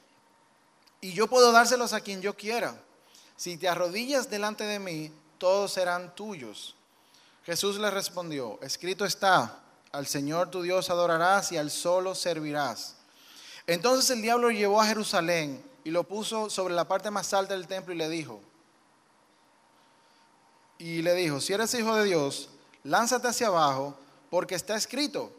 y 1.00 1.12
yo 1.12 1.28
puedo 1.28 1.52
dárselos 1.52 1.92
a 1.92 2.00
quien 2.00 2.20
yo 2.20 2.34
quiera. 2.34 2.74
Si 3.36 3.56
te 3.56 3.68
arrodillas 3.68 4.30
delante 4.30 4.64
de 4.64 4.78
mí, 4.78 5.12
todos 5.38 5.72
serán 5.72 6.14
tuyos. 6.14 6.74
Jesús 7.44 7.78
le 7.78 7.90
respondió, 7.90 8.58
escrito 8.62 9.04
está, 9.04 9.60
al 9.92 10.06
Señor 10.06 10.50
tu 10.50 10.62
Dios 10.62 10.90
adorarás 10.90 11.52
y 11.52 11.56
al 11.56 11.70
solo 11.70 12.14
servirás. 12.14 12.96
Entonces 13.66 14.10
el 14.10 14.22
diablo 14.22 14.50
llevó 14.50 14.80
a 14.80 14.86
Jerusalén 14.86 15.64
y 15.84 15.90
lo 15.90 16.04
puso 16.04 16.50
sobre 16.50 16.74
la 16.74 16.88
parte 16.88 17.10
más 17.10 17.32
alta 17.32 17.54
del 17.54 17.66
templo 17.66 17.94
y 17.94 17.96
le 17.96 18.08
dijo, 18.08 18.40
y 20.78 21.02
le 21.02 21.14
dijo, 21.14 21.40
si 21.40 21.52
eres 21.52 21.72
hijo 21.74 21.94
de 21.94 22.04
Dios, 22.04 22.48
lánzate 22.84 23.28
hacia 23.28 23.46
abajo, 23.46 23.96
porque 24.30 24.54
está 24.54 24.76
escrito, 24.76 25.32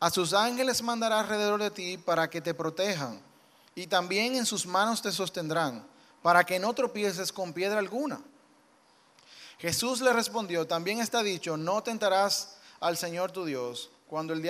a 0.00 0.10
sus 0.10 0.32
ángeles 0.34 0.82
mandará 0.82 1.20
alrededor 1.20 1.62
de 1.62 1.70
ti 1.70 1.98
para 1.98 2.28
que 2.28 2.40
te 2.40 2.54
protejan, 2.54 3.20
y 3.74 3.86
también 3.86 4.36
en 4.36 4.44
sus 4.44 4.66
manos 4.66 5.00
te 5.00 5.12
sostendrán, 5.12 5.86
para 6.22 6.44
que 6.44 6.58
no 6.58 6.74
tropieces 6.74 7.32
con 7.32 7.52
piedra 7.52 7.78
alguna. 7.78 8.20
Jesús 9.58 10.00
le 10.00 10.12
respondió, 10.12 10.66
también 10.66 11.00
está 11.00 11.22
dicho, 11.22 11.56
no 11.56 11.82
tentarás 11.82 12.58
al 12.80 12.96
Señor 12.96 13.32
tu 13.32 13.44
Dios 13.44 13.90
cuando 14.06 14.32
el 14.32 14.40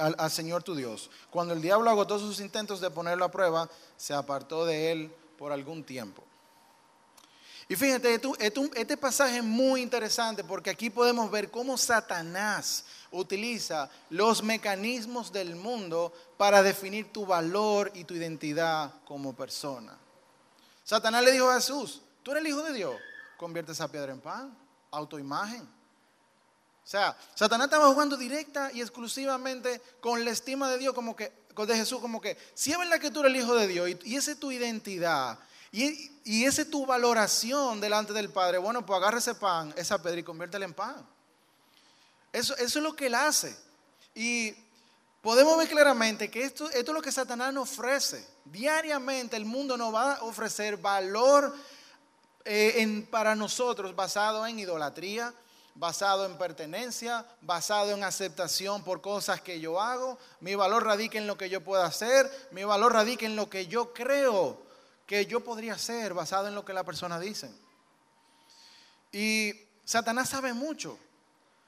al, 0.00 0.30
Señor 0.30 0.62
tu 0.62 0.74
Dios. 0.74 1.10
Cuando 1.30 1.54
el 1.54 1.60
diablo 1.60 1.90
agotó 1.90 2.18
sus 2.18 2.40
intentos 2.40 2.80
de 2.80 2.90
ponerlo 2.90 3.24
a 3.24 3.30
prueba, 3.30 3.68
se 3.96 4.14
apartó 4.14 4.64
de 4.64 4.92
él 4.92 5.14
por 5.36 5.52
algún 5.52 5.84
tiempo. 5.84 6.24
Y 7.68 7.76
fíjate, 7.76 8.20
este 8.74 8.96
pasaje 8.96 9.36
es 9.36 9.44
muy 9.44 9.80
interesante 9.80 10.42
porque 10.42 10.70
aquí 10.70 10.90
podemos 10.90 11.30
ver 11.30 11.52
cómo 11.52 11.78
Satanás 11.78 12.84
utiliza 13.12 13.88
los 14.08 14.42
mecanismos 14.42 15.30
del 15.30 15.54
mundo 15.54 16.12
para 16.36 16.64
definir 16.64 17.12
tu 17.12 17.24
valor 17.26 17.92
y 17.94 18.02
tu 18.02 18.14
identidad 18.14 18.92
como 19.04 19.34
persona. 19.34 19.96
Satanás 20.90 21.22
le 21.22 21.30
dijo 21.30 21.48
a 21.48 21.54
Jesús, 21.54 22.02
tú 22.24 22.32
eres 22.32 22.40
el 22.40 22.48
Hijo 22.48 22.64
de 22.64 22.72
Dios, 22.72 22.96
convierte 23.36 23.70
esa 23.70 23.86
piedra 23.86 24.10
en 24.10 24.20
pan, 24.20 24.58
autoimagen. 24.90 25.62
O 25.62 25.68
sea, 26.82 27.16
Satanás 27.36 27.66
estaba 27.66 27.86
jugando 27.86 28.16
directa 28.16 28.72
y 28.72 28.80
exclusivamente 28.80 29.80
con 30.00 30.24
la 30.24 30.32
estima 30.32 30.68
de 30.68 30.78
Dios, 30.78 30.92
como 30.92 31.14
que, 31.14 31.32
de 31.56 31.76
Jesús, 31.76 32.00
como 32.00 32.20
que, 32.20 32.36
si 32.54 32.72
es 32.72 32.78
verdad 32.78 32.98
que 32.98 33.12
tú 33.12 33.20
eres 33.20 33.30
el 33.30 33.40
Hijo 33.40 33.54
de 33.54 33.68
Dios 33.68 33.88
y, 34.02 34.16
esa 34.16 34.32
es 34.32 34.40
tu 34.40 34.50
identidad, 34.50 35.38
y, 35.70 36.10
y 36.24 36.44
esa 36.44 36.62
es 36.62 36.70
tu 36.70 36.84
valoración 36.84 37.80
delante 37.80 38.12
del 38.12 38.30
Padre, 38.30 38.58
bueno, 38.58 38.84
pues 38.84 38.96
agarra 38.96 39.18
ese 39.18 39.36
pan, 39.36 39.72
esa 39.76 40.02
piedra 40.02 40.18
y 40.18 40.24
conviértela 40.24 40.64
en 40.64 40.74
pan. 40.74 41.06
Eso, 42.32 42.56
eso 42.56 42.80
es 42.80 42.82
lo 42.82 42.96
que 42.96 43.06
él 43.06 43.14
hace. 43.14 43.56
Y 44.12 44.56
podemos 45.20 45.56
ver 45.58 45.68
claramente 45.68 46.30
que 46.30 46.44
esto, 46.44 46.70
es 46.70 46.86
lo 46.86 47.02
que 47.02 47.12
Satanás 47.12 47.52
nos 47.52 47.70
ofrece. 47.70 48.26
Diariamente 48.44 49.36
el 49.36 49.44
mundo 49.44 49.76
nos 49.76 49.94
va 49.94 50.14
a 50.14 50.22
ofrecer 50.22 50.76
valor 50.76 51.54
eh, 52.44 53.06
para 53.10 53.34
nosotros 53.34 53.94
basado 53.94 54.46
en 54.46 54.58
idolatría, 54.58 55.32
basado 55.74 56.26
en 56.26 56.36
pertenencia, 56.38 57.26
basado 57.42 57.92
en 57.92 58.02
aceptación 58.02 58.82
por 58.82 59.00
cosas 59.00 59.40
que 59.40 59.60
yo 59.60 59.80
hago. 59.80 60.18
Mi 60.40 60.54
valor 60.54 60.84
radica 60.84 61.18
en 61.18 61.26
lo 61.26 61.36
que 61.36 61.50
yo 61.50 61.62
pueda 61.62 61.86
hacer, 61.86 62.30
mi 62.50 62.64
valor 62.64 62.92
radica 62.92 63.26
en 63.26 63.36
lo 63.36 63.48
que 63.48 63.66
yo 63.66 63.92
creo 63.92 64.62
que 65.06 65.26
yo 65.26 65.40
podría 65.40 65.74
hacer, 65.74 66.14
basado 66.14 66.48
en 66.48 66.54
lo 66.54 66.64
que 66.64 66.72
la 66.72 66.84
persona 66.84 67.18
dice. 67.18 67.50
Y 69.12 69.52
Satanás 69.84 70.28
sabe 70.28 70.52
mucho. 70.52 70.96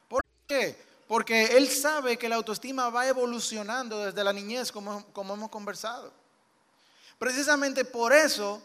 ¿Por 0.08 0.24
qué? 0.46 0.91
Porque 1.12 1.58
él 1.58 1.68
sabe 1.68 2.16
que 2.16 2.26
la 2.26 2.36
autoestima 2.36 2.88
va 2.88 3.06
evolucionando 3.06 3.98
desde 3.98 4.24
la 4.24 4.32
niñez, 4.32 4.72
como, 4.72 5.04
como 5.12 5.34
hemos 5.34 5.50
conversado. 5.50 6.10
Precisamente 7.18 7.84
por 7.84 8.14
eso, 8.14 8.62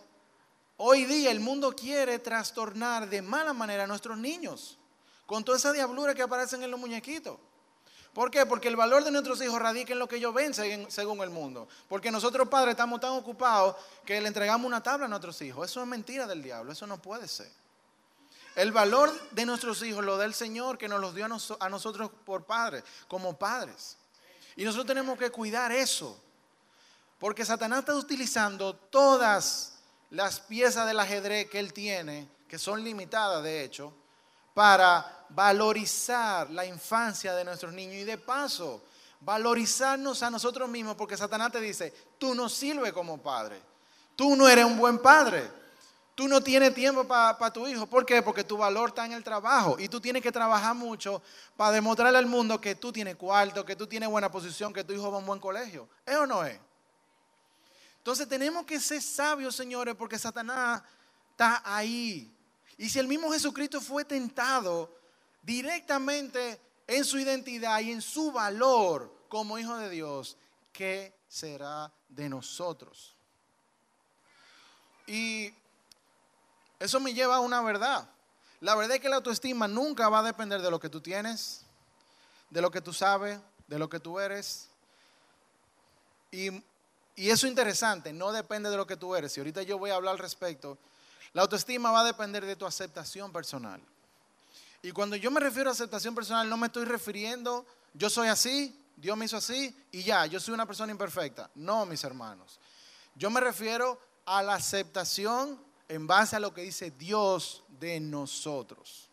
hoy 0.77 1.03
día 1.03 1.29
el 1.29 1.41
mundo 1.41 1.75
quiere 1.75 2.19
trastornar 2.19 3.09
de 3.09 3.21
mala 3.21 3.51
manera 3.51 3.83
a 3.83 3.87
nuestros 3.87 4.17
niños 4.17 4.77
con 5.25 5.43
toda 5.43 5.57
esa 5.57 5.73
diablura 5.73 6.15
que 6.15 6.21
aparecen 6.21 6.63
en 6.63 6.71
los 6.71 6.79
muñequitos. 6.79 7.37
¿Por 8.13 8.31
qué? 8.31 8.45
Porque 8.45 8.69
el 8.69 8.77
valor 8.77 9.03
de 9.03 9.11
nuestros 9.11 9.41
hijos 9.41 9.59
radica 9.59 9.91
en 9.91 9.99
lo 9.99 10.07
que 10.07 10.15
ellos 10.15 10.33
ven 10.33 10.53
según 10.53 11.19
el 11.19 11.29
mundo. 11.29 11.67
Porque 11.89 12.11
nosotros 12.11 12.47
padres 12.47 12.71
estamos 12.71 13.01
tan 13.01 13.11
ocupados 13.11 13.75
que 14.05 14.21
le 14.21 14.27
entregamos 14.29 14.65
una 14.65 14.81
tabla 14.81 15.07
a 15.07 15.09
nuestros 15.09 15.41
hijos. 15.41 15.69
Eso 15.69 15.81
es 15.81 15.87
mentira 15.87 16.25
del 16.25 16.41
diablo, 16.41 16.71
eso 16.71 16.87
no 16.87 16.97
puede 16.97 17.27
ser. 17.27 17.51
El 18.57 18.71
valor 18.71 19.13
de 19.29 19.45
nuestros 19.45 19.83
hijos 19.83 20.03
lo 20.03 20.17
da 20.17 20.25
el 20.25 20.33
Señor 20.33 20.79
que 20.79 20.87
nos 20.87 20.99
los 20.99 21.13
dio 21.13 21.25
a, 21.25 21.65
a 21.65 21.69
nosotros 21.69 22.09
por 22.25 22.43
padres, 22.43 22.83
como 23.07 23.37
padres. 23.37 23.97
Y 24.55 24.63
nosotros 24.65 24.87
tenemos 24.87 25.15
que 25.19 25.29
cuidar 25.29 25.71
eso. 25.71 26.19
Porque 27.19 27.45
Satanás 27.45 27.81
está 27.81 27.93
utilizando 27.93 28.75
todas 28.75 29.77
las 30.09 30.39
piezas 30.39 30.87
del 30.87 30.99
ajedrez 30.99 31.47
que 31.51 31.59
él 31.59 31.71
tiene, 31.71 32.27
que 32.47 32.57
son 32.57 32.83
limitadas 32.83 33.43
de 33.43 33.63
hecho, 33.63 33.93
para 34.55 35.25
valorizar 35.29 36.49
la 36.49 36.65
infancia 36.65 37.35
de 37.35 37.43
nuestros 37.43 37.73
niños 37.73 37.97
y 37.97 38.05
de 38.05 38.17
paso 38.17 38.81
valorizarnos 39.21 40.23
a 40.23 40.31
nosotros 40.31 40.67
mismos 40.67 40.95
porque 40.95 41.15
Satanás 41.15 41.51
te 41.51 41.61
dice, 41.61 41.93
tú 42.17 42.33
no 42.33 42.49
sirves 42.49 42.91
como 42.91 43.21
padre, 43.21 43.61
tú 44.15 44.35
no 44.35 44.47
eres 44.47 44.65
un 44.65 44.77
buen 44.77 44.99
padre, 44.99 45.47
tú 46.17 46.27
no 46.27 46.41
tienes 46.41 46.73
tiempo 46.73 47.07
para 47.07 47.53
tu 47.53 47.67
hijo. 47.67 47.85
¿Por 47.85 48.03
qué? 48.03 48.23
Porque 48.23 48.43
tu 48.43 48.57
valor 48.57 48.89
está 48.89 49.05
en 49.05 49.11
el 49.11 49.23
trabajo 49.23 49.77
y 49.77 49.87
tú 49.87 50.01
tienes 50.01 50.23
que 50.23 50.31
trabajar 50.31 50.73
mucho 50.73 51.21
para 51.55 51.73
demostrarle 51.73 52.17
al 52.17 52.25
mundo 52.25 52.59
que 52.59 52.73
tú 52.73 52.91
tienes 52.91 53.15
cuarto, 53.15 53.63
que 53.63 53.75
tú 53.75 53.85
tienes 53.85 54.09
buena 54.09 54.31
posición, 54.31 54.73
que 54.73 54.83
tu 54.83 54.93
hijo 54.93 55.11
va 55.11 55.17
a 55.17 55.19
un 55.19 55.27
buen 55.27 55.39
colegio. 55.39 55.87
¿Es 56.03 56.15
o 56.15 56.25
no 56.25 56.43
es? 56.43 56.59
Entonces 57.99 58.27
tenemos 58.27 58.65
que 58.65 58.79
ser 58.79 58.99
sabios, 58.99 59.55
señores, 59.55 59.93
porque 59.93 60.17
Satanás 60.17 60.81
está 61.33 61.61
ahí 61.63 62.35
y 62.79 62.89
si 62.89 62.97
el 62.97 63.07
mismo 63.07 63.31
Jesucristo 63.31 63.79
fue 63.79 64.03
tentado 64.03 64.91
directamente 65.43 66.59
en 66.87 67.05
su 67.05 67.19
identidad 67.19 67.79
y 67.81 67.91
en 67.91 68.01
su 68.01 68.31
valor 68.31 69.13
como 69.29 69.59
hijo 69.59 69.77
de 69.77 69.91
Dios, 69.91 70.35
¿qué 70.73 71.13
será 71.27 71.93
de 72.09 72.27
nosotros? 72.27 73.15
Y 75.05 75.53
eso 76.79 76.99
me 76.99 77.13
lleva 77.13 77.37
a 77.37 77.39
una 77.39 77.61
verdad. 77.61 78.09
La 78.59 78.75
verdad 78.75 78.95
es 78.95 79.01
que 79.01 79.09
la 79.09 79.17
autoestima 79.17 79.67
nunca 79.67 80.09
va 80.09 80.19
a 80.19 80.23
depender 80.23 80.61
de 80.61 80.71
lo 80.71 80.79
que 80.79 80.89
tú 80.89 81.01
tienes, 81.01 81.63
de 82.49 82.61
lo 82.61 82.71
que 82.71 82.81
tú 82.81 82.93
sabes, 82.93 83.39
de 83.67 83.79
lo 83.79 83.89
que 83.89 83.99
tú 83.99 84.19
eres. 84.19 84.69
Y, 86.31 86.49
y 87.15 87.29
eso 87.29 87.45
es 87.45 87.51
interesante, 87.51 88.13
no 88.13 88.31
depende 88.31 88.69
de 88.69 88.77
lo 88.77 88.87
que 88.87 88.97
tú 88.97 89.15
eres. 89.15 89.35
Y 89.37 89.39
ahorita 89.39 89.61
yo 89.63 89.77
voy 89.77 89.91
a 89.91 89.95
hablar 89.95 90.13
al 90.13 90.19
respecto 90.19 90.77
la 91.33 91.43
autoestima 91.43 91.91
va 91.91 92.01
a 92.01 92.05
depender 92.05 92.43
de 92.45 92.55
tu 92.55 92.65
aceptación 92.65 93.31
personal. 93.31 93.79
Y 94.81 94.91
cuando 94.91 95.15
yo 95.15 95.31
me 95.31 95.39
refiero 95.39 95.69
a 95.69 95.73
aceptación 95.73 96.15
personal, 96.15 96.49
no 96.49 96.57
me 96.57 96.65
estoy 96.65 96.85
refiriendo, 96.85 97.63
yo 97.93 98.09
soy 98.09 98.27
así, 98.27 98.75
Dios 98.95 99.15
me 99.15 99.25
hizo 99.25 99.37
así 99.37 99.75
y 99.91 100.01
ya, 100.01 100.25
yo 100.25 100.39
soy 100.39 100.55
una 100.55 100.65
persona 100.65 100.91
imperfecta. 100.91 101.49
No, 101.53 101.85
mis 101.85 102.03
hermanos. 102.03 102.59
Yo 103.13 103.29
me 103.29 103.39
refiero 103.39 103.99
a 104.25 104.41
la 104.41 104.55
aceptación 104.55 105.61
en 105.87 106.07
base 106.07 106.35
a 106.35 106.39
lo 106.39 106.53
que 106.53 106.61
dice 106.61 106.91
Dios 106.91 107.63
de 107.79 107.99
nosotros. 107.99 109.09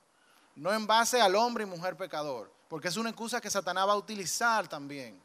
No 0.56 0.72
en 0.72 0.86
base 0.86 1.20
al 1.20 1.34
hombre 1.34 1.64
y 1.64 1.66
mujer 1.66 1.96
pecador, 1.96 2.52
porque 2.68 2.88
es 2.88 2.96
una 2.96 3.10
excusa 3.10 3.40
que 3.40 3.50
Satanás 3.50 3.88
va 3.88 3.92
a 3.92 3.96
utilizar 3.96 4.68
también. 4.68 5.20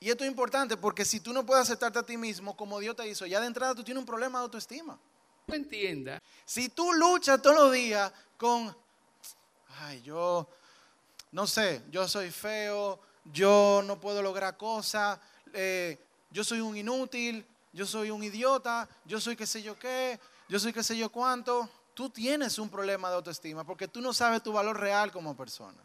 Y 0.00 0.10
esto 0.10 0.24
es 0.24 0.30
importante 0.30 0.76
porque 0.76 1.04
si 1.04 1.20
tú 1.20 1.32
no 1.32 1.46
puedes 1.46 1.62
aceptarte 1.62 2.00
a 2.00 2.02
ti 2.02 2.16
mismo 2.16 2.56
como 2.56 2.80
Dios 2.80 2.96
te 2.96 3.06
hizo, 3.06 3.24
ya 3.24 3.40
de 3.40 3.46
entrada 3.46 3.74
tú 3.74 3.84
tienes 3.84 4.00
un 4.00 4.06
problema 4.06 4.40
de 4.40 4.44
autoestima. 4.44 4.98
No 5.46 5.54
entienda. 5.54 6.20
Si 6.44 6.68
tú 6.68 6.92
luchas 6.92 7.40
todos 7.40 7.56
los 7.56 7.72
días 7.72 8.12
con, 8.36 8.76
ay, 9.78 10.02
yo, 10.02 10.48
no 11.30 11.46
sé, 11.46 11.82
yo 11.90 12.08
soy 12.08 12.32
feo, 12.32 12.98
yo 13.24 13.82
no 13.84 14.00
puedo 14.00 14.22
lograr 14.22 14.56
cosas, 14.56 15.20
eh, 15.52 15.98
yo 16.30 16.42
soy 16.42 16.60
un 16.60 16.76
inútil, 16.76 17.46
yo 17.72 17.86
soy 17.86 18.10
un 18.10 18.22
idiota, 18.22 18.88
yo 19.04 19.20
soy 19.20 19.36
qué 19.36 19.46
sé 19.46 19.62
yo 19.62 19.78
qué, 19.78 20.20
yo 20.48 20.58
soy 20.58 20.72
qué 20.72 20.82
sé 20.82 20.96
yo 20.96 21.10
cuánto, 21.10 21.68
tú 21.94 22.10
tienes 22.10 22.58
un 22.58 22.68
problema 22.68 23.08
de 23.08 23.16
autoestima 23.16 23.64
porque 23.64 23.88
tú 23.88 24.00
no 24.00 24.12
sabes 24.12 24.42
tu 24.42 24.52
valor 24.52 24.78
real 24.78 25.10
como 25.10 25.36
persona. 25.36 25.78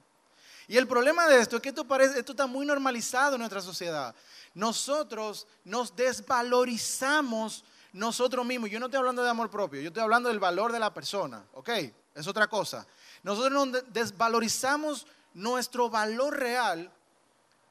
Y 0.68 0.76
el 0.76 0.86
problema 0.86 1.28
de 1.28 1.40
esto 1.40 1.56
es 1.56 1.62
que 1.62 1.70
esto, 1.70 1.86
parece, 1.86 2.20
esto 2.20 2.34
está 2.34 2.46
muy 2.46 2.66
normalizado 2.66 3.36
en 3.36 3.40
nuestra 3.40 3.62
sociedad. 3.62 4.14
Nosotros 4.54 5.48
nos 5.64 5.96
desvalorizamos 5.96 7.64
nosotros 7.94 8.46
mismos. 8.46 8.70
Yo 8.70 8.80
no 8.80 8.88
estoy 8.88 9.00
hablando 9.00 9.24
de 9.24 9.30
amor 9.30 9.50
propio, 9.50 9.80
yo 9.80 9.88
estoy 9.88 10.04
hablando 10.04 10.28
del 10.28 10.40
valor 10.40 10.74
de 10.74 10.80
la 10.80 10.94
persona, 10.94 11.46
¿ok? 11.54 11.70
Es 12.14 12.28
otra 12.28 12.48
cosa. 12.48 12.86
Nosotros 13.24 13.54
nos 13.68 13.94
desvalorizamos 13.94 15.08
nuestro 15.34 15.90
valor 15.90 16.38
real 16.38 16.92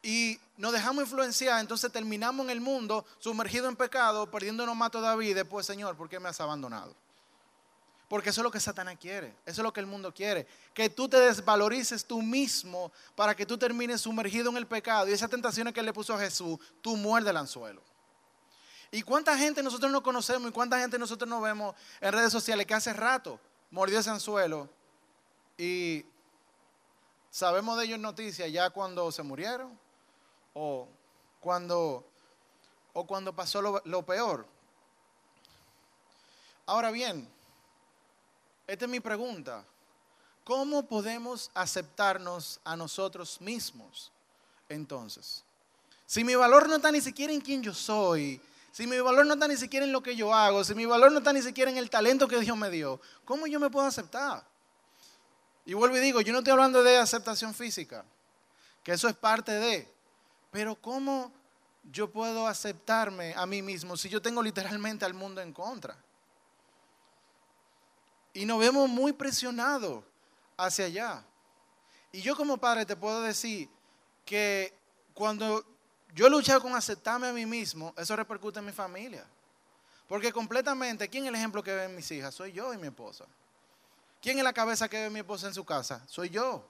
y 0.07 0.39
nos 0.57 0.73
dejamos 0.73 1.03
influenciar, 1.03 1.59
entonces 1.59 1.91
terminamos 1.91 2.45
en 2.45 2.51
el 2.51 2.61
mundo 2.61 3.05
sumergido 3.19 3.69
en 3.69 3.75
pecado, 3.75 4.31
perdiéndonos 4.31 4.77
más 4.77 4.93
todavía 4.93 5.31
y 5.31 5.35
después, 5.35 5.67
Señor, 5.67 5.97
¿por 5.97 6.09
qué 6.09 6.21
me 6.21 6.29
has 6.29 6.41
abandonado? 6.41 6.95
Porque 8.09 8.31
eso 8.31 8.41
es 8.41 8.45
lo 8.45 8.53
que 8.53 8.61
Satanás 8.61 8.99
quiere, 9.01 9.35
eso 9.45 9.63
es 9.63 9.65
lo 9.65 9.73
que 9.73 9.81
el 9.81 9.87
mundo 9.87 10.15
quiere, 10.15 10.47
que 10.73 10.89
tú 10.89 11.09
te 11.09 11.19
desvalorices 11.19 12.05
tú 12.05 12.23
mismo 12.23 12.93
para 13.17 13.35
que 13.35 13.45
tú 13.45 13.59
termines 13.59 14.03
sumergido 14.03 14.49
en 14.51 14.59
el 14.59 14.69
pecado 14.69 15.09
y 15.09 15.13
esas 15.13 15.29
tentaciones 15.29 15.75
que 15.75 15.83
le 15.83 15.93
puso 15.93 16.15
a 16.15 16.21
Jesús, 16.21 16.57
tú 16.81 16.97
muerde 16.97 17.31
el 17.31 17.39
anzuelo. 17.39 17.83
¿Y 18.93 19.03
cuánta 19.03 19.37
gente 19.37 19.61
nosotros 19.61 19.91
no 19.91 20.05
conocemos 20.05 20.49
y 20.49 20.53
cuánta 20.53 20.79
gente 20.79 21.01
nosotros 21.01 21.29
no 21.29 21.41
vemos 21.41 21.75
en 22.01 22.13
redes 22.13 22.31
sociales 22.31 22.65
que 22.65 22.75
hace 22.75 22.93
rato 22.93 23.41
mordió 23.73 23.99
ese 23.99 24.11
anzuelo 24.11 24.69
y 25.59 26.07
sabemos 27.29 27.77
de 27.77 27.87
ellos 27.87 27.99
noticias 27.99 28.53
ya 28.53 28.71
cuando 28.71 29.11
se 29.11 29.25
murieron 29.25 29.85
o 30.59 30.89
cuando, 31.39 32.03
o 32.95 33.07
cuando 33.07 33.35
pasó 33.35 33.61
lo, 33.61 34.03
peor? 34.07 34.47
Ahora 36.65 36.91
bien, 36.91 37.29
esta 38.67 38.87
es 38.87 38.91
mi 38.91 39.01
pregunta. 39.01 39.65
¿Cómo 40.45 40.87
podemos 40.87 41.51
aceptarnos 41.55 42.59
a 42.65 42.75
nosotros 42.75 43.41
mismos 43.41 44.11
entonces? 44.69 45.45
Si 46.07 46.25
mi 46.25 46.35
valor 46.35 46.69
no 46.69 46.77
está 46.77 46.91
ni 46.91 47.03
siquiera 47.03 47.33
en 47.33 47.41
quien 47.41 47.63
yo 47.63 47.75
soy, 47.75 48.41
si 48.73 48.87
mi 48.87 48.99
valor 48.99 49.27
no 49.27 49.35
está 49.35 49.47
ni 49.47 49.57
siquiera 49.57 49.85
en 49.85 49.93
lo 49.93 50.03
que 50.03 50.17
yo 50.17 50.33
hago, 50.33 50.65
si 50.65 50.75
mi 50.75 50.87
valor 50.87 51.13
no 51.13 51.19
está 51.19 51.33
ni 51.35 51.43
siquiera 51.43 51.71
en 51.71 51.77
el 51.77 51.91
talento 51.91 52.27
que 52.27 52.41
Dios 52.41 52.57
me 52.57 52.71
dio, 52.71 53.01
¿cómo 53.27 53.47
yo 53.47 53.61
me 53.61 53.69
puedo 53.69 53.87
aceptar? 53.87 54.43
Y 55.67 55.75
vuelvo 55.75 55.97
y 55.99 56.01
digo, 56.01 56.23
yo 56.23 56.33
no 56.33 56.39
estoy 56.39 56.53
hablando 56.53 56.83
de 56.83 56.97
aceptación 56.97 57.53
física, 57.53 58.05
que 58.83 58.93
eso 58.93 59.09
es 59.09 59.17
parte 59.17 59.53
de, 59.53 59.96
pero 60.57 60.75
¿cómo 60.75 61.31
yo 61.93 62.11
puedo 62.11 62.47
aceptarme 62.47 63.35
a 63.37 63.45
mí 63.45 63.61
mismo 63.61 63.95
si 63.95 64.09
yo 64.09 64.23
tengo 64.23 64.43
literalmente 64.43 65.05
al 65.05 65.13
mundo 65.13 65.43
en 65.43 65.53
contra? 65.53 65.95
Y 68.33 68.47
nos 68.47 68.59
vemos 68.59 68.89
muy 68.89 69.13
presionados 69.13 70.03
hacia 70.57 70.87
allá. 70.87 71.23
Y 72.11 72.23
yo 72.23 72.35
como 72.35 72.57
padre 72.57 72.87
te 72.87 72.97
puedo 72.97 73.21
decir 73.21 73.69
que 74.25 74.73
cuando 75.13 75.63
yo 76.15 76.27
he 76.27 76.31
luchado 76.31 76.63
con 76.63 76.75
aceptarme 76.75 77.27
a 77.27 77.35
mí 77.35 77.45
mismo, 77.45 77.93
eso 77.95 78.17
repercute 78.17 78.59
en 78.59 78.65
mi 78.65 78.73
familia. 78.73 79.27
Porque 80.09 80.33
completamente, 80.33 81.07
¿quién 81.11 81.25
es 81.25 81.29
el 81.29 81.35
ejemplo 81.35 81.63
que 81.63 81.75
ven 81.75 81.95
mis 81.95 82.11
hijas? 82.13 82.35
Soy 82.35 82.53
yo 82.53 82.73
y 82.73 82.79
mi 82.79 82.87
esposa. 82.87 83.27
¿Quién 84.23 84.39
es 84.39 84.45
la 84.45 84.55
cabeza 84.55 84.89
que 84.89 85.03
ve 85.03 85.11
mi 85.11 85.19
esposa 85.19 85.49
en 85.49 85.53
su 85.53 85.67
casa? 85.67 86.03
Soy 86.09 86.31
yo. 86.31 86.67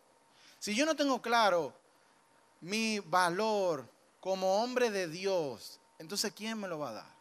Si 0.59 0.75
yo 0.75 0.85
no 0.85 0.97
tengo 0.97 1.23
claro 1.23 1.86
mi 2.61 2.99
valor 3.01 3.89
como 4.21 4.63
hombre 4.63 4.91
de 4.91 5.09
Dios, 5.09 5.81
entonces 5.99 6.33
¿quién 6.35 6.59
me 6.59 6.69
lo 6.69 6.79
va 6.79 6.91
a 6.91 6.95
dar? 6.95 7.17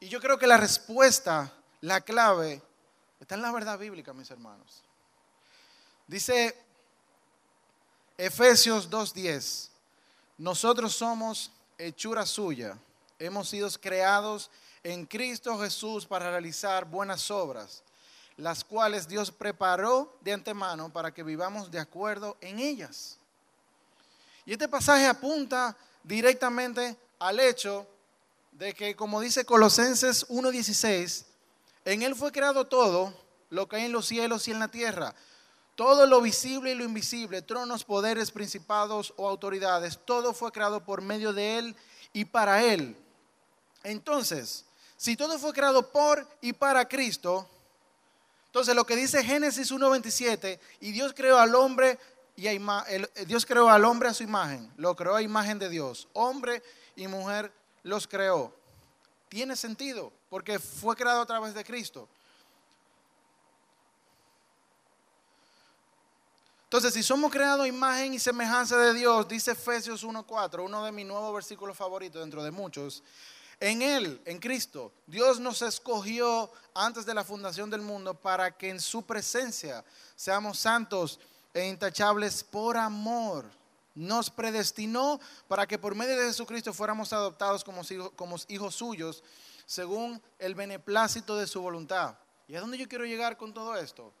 Y 0.00 0.08
yo 0.08 0.20
creo 0.20 0.38
que 0.38 0.46
la 0.46 0.56
respuesta 0.56 1.52
la 1.80 2.00
clave 2.00 2.62
está 3.20 3.34
en 3.34 3.42
la 3.42 3.52
verdad 3.52 3.78
bíblica, 3.78 4.12
mis 4.12 4.30
hermanos. 4.30 4.82
Dice 6.06 6.56
Efesios 8.18 8.90
2.10, 8.90 9.68
nosotros 10.38 10.94
somos 10.94 11.50
hechura 11.78 12.26
suya, 12.26 12.76
hemos 13.18 13.48
sido 13.48 13.68
creados 13.80 14.50
en 14.82 15.06
Cristo 15.06 15.58
Jesús 15.58 16.06
para 16.06 16.30
realizar 16.30 16.84
buenas 16.84 17.30
obras, 17.30 17.82
las 18.42 18.64
cuales 18.64 19.06
Dios 19.06 19.30
preparó 19.30 20.16
de 20.20 20.32
antemano 20.32 20.92
para 20.92 21.14
que 21.14 21.22
vivamos 21.22 21.70
de 21.70 21.78
acuerdo 21.78 22.36
en 22.40 22.58
ellas. 22.58 23.16
Y 24.44 24.52
este 24.52 24.68
pasaje 24.68 25.06
apunta 25.06 25.76
directamente 26.02 26.96
al 27.20 27.38
hecho 27.38 27.86
de 28.50 28.74
que, 28.74 28.96
como 28.96 29.20
dice 29.20 29.44
Colosenses 29.44 30.28
1.16, 30.28 31.24
en 31.84 32.02
Él 32.02 32.16
fue 32.16 32.32
creado 32.32 32.66
todo 32.66 33.14
lo 33.48 33.68
que 33.68 33.76
hay 33.76 33.84
en 33.84 33.92
los 33.92 34.06
cielos 34.06 34.48
y 34.48 34.50
en 34.50 34.58
la 34.58 34.68
tierra. 34.68 35.14
Todo 35.76 36.04
lo 36.06 36.20
visible 36.20 36.72
y 36.72 36.74
lo 36.74 36.82
invisible, 36.82 37.42
tronos, 37.42 37.84
poderes, 37.84 38.32
principados 38.32 39.14
o 39.16 39.28
autoridades, 39.28 40.00
todo 40.04 40.34
fue 40.34 40.50
creado 40.50 40.84
por 40.84 41.00
medio 41.00 41.32
de 41.32 41.58
Él 41.58 41.76
y 42.12 42.24
para 42.24 42.64
Él. 42.64 42.96
Entonces, 43.84 44.64
si 44.96 45.16
todo 45.16 45.38
fue 45.38 45.52
creado 45.52 45.92
por 45.92 46.28
y 46.40 46.52
para 46.52 46.88
Cristo, 46.88 47.48
entonces 48.52 48.76
lo 48.76 48.84
que 48.84 48.94
dice 48.94 49.24
Génesis 49.24 49.72
1.27, 49.72 50.60
y 50.80 50.92
Dios 50.92 51.12
creó 51.16 51.38
al 51.38 51.54
hombre 51.54 51.98
y 52.36 52.46
a 52.46 52.84
Dios 53.26 53.44
creó 53.44 53.68
al 53.68 53.84
hombre 53.84 54.08
a 54.08 54.14
su 54.14 54.22
imagen, 54.22 54.72
lo 54.76 54.94
creó 54.94 55.16
a 55.16 55.22
imagen 55.22 55.58
de 55.58 55.68
Dios, 55.68 56.06
hombre 56.12 56.62
y 56.94 57.08
mujer 57.08 57.52
los 57.82 58.06
creó 58.06 58.54
tiene 59.32 59.56
sentido 59.56 60.12
porque 60.28 60.58
fue 60.58 60.94
creado 60.94 61.22
a 61.22 61.26
través 61.26 61.54
de 61.54 61.64
Cristo. 61.64 62.06
Entonces, 66.64 66.92
si 66.92 67.02
somos 67.02 67.32
creados 67.32 67.66
imagen 67.66 68.12
y 68.12 68.18
semejanza 68.18 68.76
de 68.76 68.92
Dios, 68.92 69.26
dice 69.26 69.52
Efesios 69.52 70.04
1.4, 70.04 70.62
uno 70.62 70.84
de 70.84 70.92
mis 70.92 71.06
nuevos 71.06 71.32
versículos 71.32 71.74
favoritos 71.74 72.20
dentro 72.20 72.42
de 72.42 72.50
muchos, 72.50 73.02
en 73.62 73.80
Él, 73.80 74.20
en 74.24 74.40
Cristo, 74.40 74.92
Dios 75.06 75.38
nos 75.38 75.62
escogió 75.62 76.50
antes 76.74 77.06
de 77.06 77.14
la 77.14 77.22
fundación 77.22 77.70
del 77.70 77.80
mundo 77.80 78.12
para 78.12 78.56
que 78.56 78.68
en 78.68 78.80
su 78.80 79.02
presencia 79.02 79.84
seamos 80.16 80.58
santos 80.58 81.20
e 81.54 81.68
intachables 81.68 82.42
por 82.42 82.76
amor 82.76 83.44
nos 83.94 84.30
predestinó 84.30 85.20
para 85.48 85.66
que 85.66 85.78
por 85.78 85.94
medio 85.94 86.18
de 86.18 86.26
Jesucristo 86.26 86.72
fuéramos 86.72 87.12
adoptados 87.12 87.62
como, 87.62 87.82
como 88.16 88.36
hijos 88.48 88.74
suyos, 88.74 89.22
según 89.66 90.20
el 90.38 90.54
beneplácito 90.54 91.36
de 91.36 91.46
su 91.46 91.60
voluntad. 91.60 92.16
¿Y 92.48 92.56
a 92.56 92.60
dónde 92.60 92.78
yo 92.78 92.88
quiero 92.88 93.04
llegar 93.04 93.36
con 93.36 93.52
todo 93.52 93.76
esto? 93.76 94.12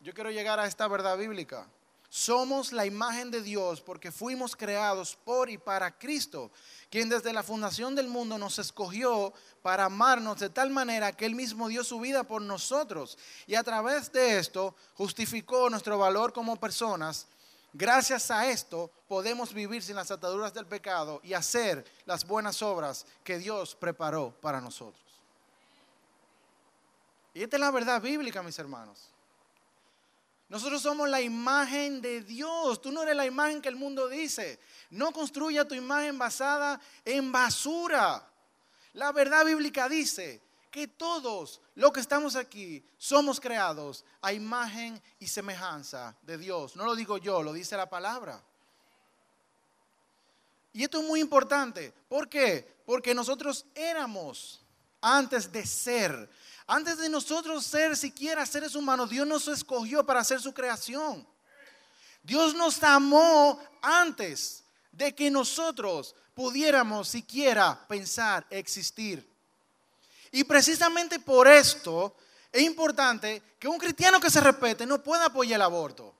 Yo 0.00 0.14
quiero 0.14 0.30
llegar 0.30 0.60
a 0.60 0.66
esta 0.66 0.86
verdad 0.86 1.18
bíblica. 1.18 1.66
Somos 2.10 2.72
la 2.72 2.86
imagen 2.86 3.30
de 3.30 3.42
Dios 3.42 3.80
porque 3.80 4.10
fuimos 4.10 4.56
creados 4.56 5.16
por 5.24 5.50
y 5.50 5.58
para 5.58 5.98
Cristo, 5.98 6.50
quien 6.90 7.08
desde 7.08 7.32
la 7.32 7.42
fundación 7.42 7.94
del 7.94 8.08
mundo 8.08 8.38
nos 8.38 8.58
escogió 8.58 9.32
para 9.62 9.84
amarnos 9.84 10.38
de 10.38 10.48
tal 10.48 10.70
manera 10.70 11.12
que 11.12 11.26
Él 11.26 11.34
mismo 11.34 11.68
dio 11.68 11.84
su 11.84 12.00
vida 12.00 12.24
por 12.24 12.40
nosotros. 12.40 13.18
Y 13.46 13.54
a 13.54 13.62
través 13.62 14.10
de 14.12 14.38
esto 14.38 14.74
justificó 14.94 15.68
nuestro 15.68 15.98
valor 15.98 16.32
como 16.32 16.56
personas 16.56 17.26
Gracias 17.72 18.30
a 18.30 18.48
esto 18.48 18.90
podemos 19.06 19.52
vivir 19.52 19.82
sin 19.82 19.96
las 19.96 20.10
ataduras 20.10 20.54
del 20.54 20.66
pecado 20.66 21.20
y 21.22 21.34
hacer 21.34 21.84
las 22.06 22.26
buenas 22.26 22.62
obras 22.62 23.04
que 23.22 23.38
Dios 23.38 23.74
preparó 23.74 24.34
para 24.40 24.60
nosotros. 24.60 25.02
Y 27.34 27.42
esta 27.42 27.56
es 27.56 27.60
la 27.60 27.70
verdad 27.70 28.00
bíblica, 28.00 28.42
mis 28.42 28.58
hermanos. 28.58 29.10
Nosotros 30.48 30.80
somos 30.80 31.08
la 31.08 31.20
imagen 31.20 32.00
de 32.00 32.22
Dios. 32.22 32.80
Tú 32.80 32.90
no 32.90 33.02
eres 33.02 33.16
la 33.16 33.26
imagen 33.26 33.60
que 33.60 33.68
el 33.68 33.76
mundo 33.76 34.08
dice. 34.08 34.58
No 34.90 35.12
construya 35.12 35.68
tu 35.68 35.74
imagen 35.74 36.18
basada 36.18 36.80
en 37.04 37.30
basura. 37.30 38.26
La 38.94 39.12
verdad 39.12 39.44
bíblica 39.44 39.88
dice, 39.88 40.42
que 40.70 40.86
todos 40.86 41.60
los 41.74 41.92
que 41.92 42.00
estamos 42.00 42.36
aquí 42.36 42.84
somos 42.96 43.40
creados 43.40 44.04
a 44.20 44.32
imagen 44.32 45.00
y 45.18 45.26
semejanza 45.26 46.16
de 46.22 46.38
Dios. 46.38 46.76
No 46.76 46.84
lo 46.84 46.94
digo 46.94 47.18
yo, 47.18 47.42
lo 47.42 47.52
dice 47.52 47.76
la 47.76 47.88
palabra. 47.88 48.42
Y 50.72 50.84
esto 50.84 51.00
es 51.00 51.06
muy 51.06 51.20
importante. 51.20 51.92
¿Por 52.08 52.28
qué? 52.28 52.76
Porque 52.84 53.14
nosotros 53.14 53.64
éramos 53.74 54.60
antes 55.00 55.50
de 55.50 55.66
ser. 55.66 56.30
Antes 56.66 56.98
de 56.98 57.08
nosotros 57.08 57.64
ser 57.64 57.96
siquiera 57.96 58.44
seres 58.44 58.74
humanos, 58.74 59.08
Dios 59.10 59.26
nos 59.26 59.48
escogió 59.48 60.04
para 60.04 60.20
hacer 60.20 60.40
su 60.40 60.52
creación. 60.52 61.26
Dios 62.22 62.54
nos 62.54 62.82
amó 62.82 63.60
antes 63.80 64.64
de 64.92 65.14
que 65.14 65.30
nosotros 65.30 66.14
pudiéramos 66.34 67.08
siquiera 67.08 67.86
pensar 67.88 68.46
existir. 68.50 69.26
Y 70.30 70.44
precisamente 70.44 71.18
por 71.18 71.48
esto 71.48 72.14
es 72.52 72.62
importante 72.62 73.42
que 73.58 73.68
un 73.68 73.78
cristiano 73.78 74.20
que 74.20 74.30
se 74.30 74.40
respete 74.40 74.84
no 74.84 75.02
pueda 75.02 75.26
apoyar 75.26 75.56
el 75.56 75.62
aborto. 75.62 76.14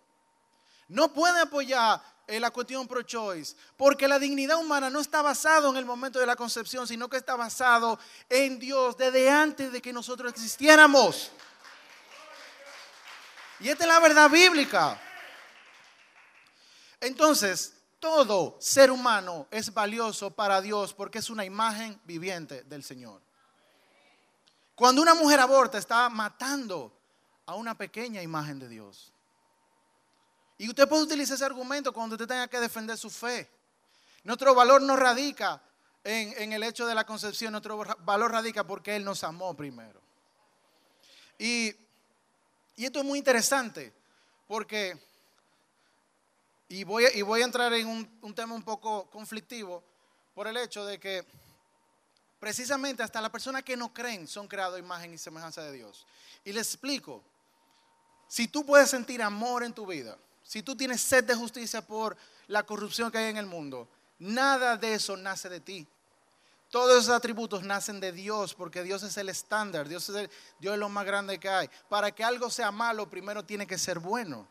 No 0.88 1.12
puede 1.12 1.40
apoyar 1.40 2.02
la 2.28 2.50
cuestión 2.50 2.86
pro-choice, 2.86 3.56
porque 3.76 4.06
la 4.06 4.18
dignidad 4.18 4.58
humana 4.58 4.90
no 4.90 5.00
está 5.00 5.22
basado 5.22 5.70
en 5.70 5.76
el 5.76 5.86
momento 5.86 6.18
de 6.18 6.26
la 6.26 6.36
concepción, 6.36 6.86
sino 6.86 7.08
que 7.08 7.16
está 7.16 7.36
basado 7.36 7.98
en 8.28 8.58
Dios 8.58 8.96
desde 8.98 9.30
antes 9.30 9.72
de 9.72 9.80
que 9.80 9.92
nosotros 9.92 10.30
existiéramos. 10.30 11.30
Y 13.60 13.68
esta 13.68 13.84
es 13.84 13.88
la 13.88 13.98
verdad 13.98 14.30
bíblica. 14.30 15.00
Entonces, 17.00 17.74
todo 17.98 18.56
ser 18.60 18.90
humano 18.90 19.46
es 19.50 19.72
valioso 19.72 20.30
para 20.30 20.60
Dios 20.60 20.92
porque 20.92 21.18
es 21.18 21.30
una 21.30 21.44
imagen 21.44 22.00
viviente 22.04 22.62
del 22.64 22.84
Señor. 22.84 23.22
Cuando 24.74 25.02
una 25.02 25.14
mujer 25.14 25.40
aborta, 25.40 25.78
está 25.78 26.08
matando 26.08 26.96
a 27.46 27.54
una 27.54 27.76
pequeña 27.76 28.22
imagen 28.22 28.58
de 28.58 28.68
Dios. 28.68 29.12
Y 30.58 30.68
usted 30.68 30.88
puede 30.88 31.04
utilizar 31.04 31.36
ese 31.36 31.44
argumento 31.44 31.92
cuando 31.92 32.16
usted 32.16 32.26
tenga 32.26 32.48
que 32.48 32.58
defender 32.58 32.98
su 32.98 33.08
fe. 33.08 33.48
Nuestro 34.24 34.54
valor 34.54 34.82
no 34.82 34.96
radica 34.96 35.62
en, 36.02 36.52
el 36.52 36.62
hecho 36.64 36.86
de 36.86 36.94
la 36.94 37.06
concepción, 37.06 37.52
nuestro 37.52 37.78
valor 38.00 38.32
radica 38.32 38.64
porque 38.64 38.96
Él 38.96 39.04
nos 39.04 39.22
amó 39.22 39.54
primero. 39.54 40.00
Y, 41.38 41.74
esto 42.76 43.00
es 43.00 43.04
muy 43.04 43.18
interesante 43.18 43.92
porque, 44.46 44.98
y 46.68 46.84
voy, 46.84 47.06
y 47.14 47.22
voy 47.22 47.42
a 47.42 47.44
entrar 47.44 47.72
en 47.72 47.86
un, 47.86 48.34
tema 48.34 48.54
un 48.54 48.62
poco 48.62 49.08
conflictivo 49.10 49.82
por 50.34 50.46
el 50.46 50.56
hecho 50.56 50.84
de 50.84 50.98
que 50.98 51.24
precisamente 52.38 53.02
hasta 53.02 53.20
las 53.20 53.30
personas 53.30 53.62
que 53.62 53.76
no 53.76 53.92
creen 53.92 54.26
son 54.28 54.46
creados 54.46 54.78
imagen 54.78 55.12
y 55.12 55.18
semejanza 55.18 55.62
de 55.62 55.72
Dios. 55.72 56.06
Y 56.44 56.52
les 56.52 56.68
explico, 56.68 57.22
si 58.28 58.48
tú 58.48 58.64
puedes 58.64 58.90
sentir 58.90 59.22
amor 59.22 59.64
en 59.64 59.72
tu 59.72 59.86
vida, 59.86 60.16
si 60.48 60.62
tú 60.62 60.74
tienes 60.74 61.02
sed 61.02 61.24
de 61.24 61.34
justicia 61.34 61.86
por 61.86 62.16
la 62.46 62.62
corrupción 62.62 63.10
que 63.10 63.18
hay 63.18 63.28
en 63.28 63.36
el 63.36 63.44
mundo, 63.44 63.86
nada 64.18 64.78
de 64.78 64.94
eso 64.94 65.14
nace 65.14 65.50
de 65.50 65.60
ti. 65.60 65.86
Todos 66.70 67.02
esos 67.02 67.14
atributos 67.14 67.64
nacen 67.64 68.00
de 68.00 68.12
Dios 68.12 68.54
porque 68.54 68.82
Dios 68.82 69.02
es 69.02 69.14
el 69.18 69.28
estándar, 69.28 69.86
Dios 69.86 70.08
es, 70.08 70.30
Dios 70.58 70.72
es 70.72 70.80
lo 70.80 70.88
más 70.88 71.04
grande 71.04 71.38
que 71.38 71.50
hay. 71.50 71.68
Para 71.90 72.12
que 72.12 72.24
algo 72.24 72.48
sea 72.48 72.72
malo, 72.72 73.10
primero 73.10 73.44
tiene 73.44 73.66
que 73.66 73.76
ser 73.76 73.98
bueno. 73.98 74.48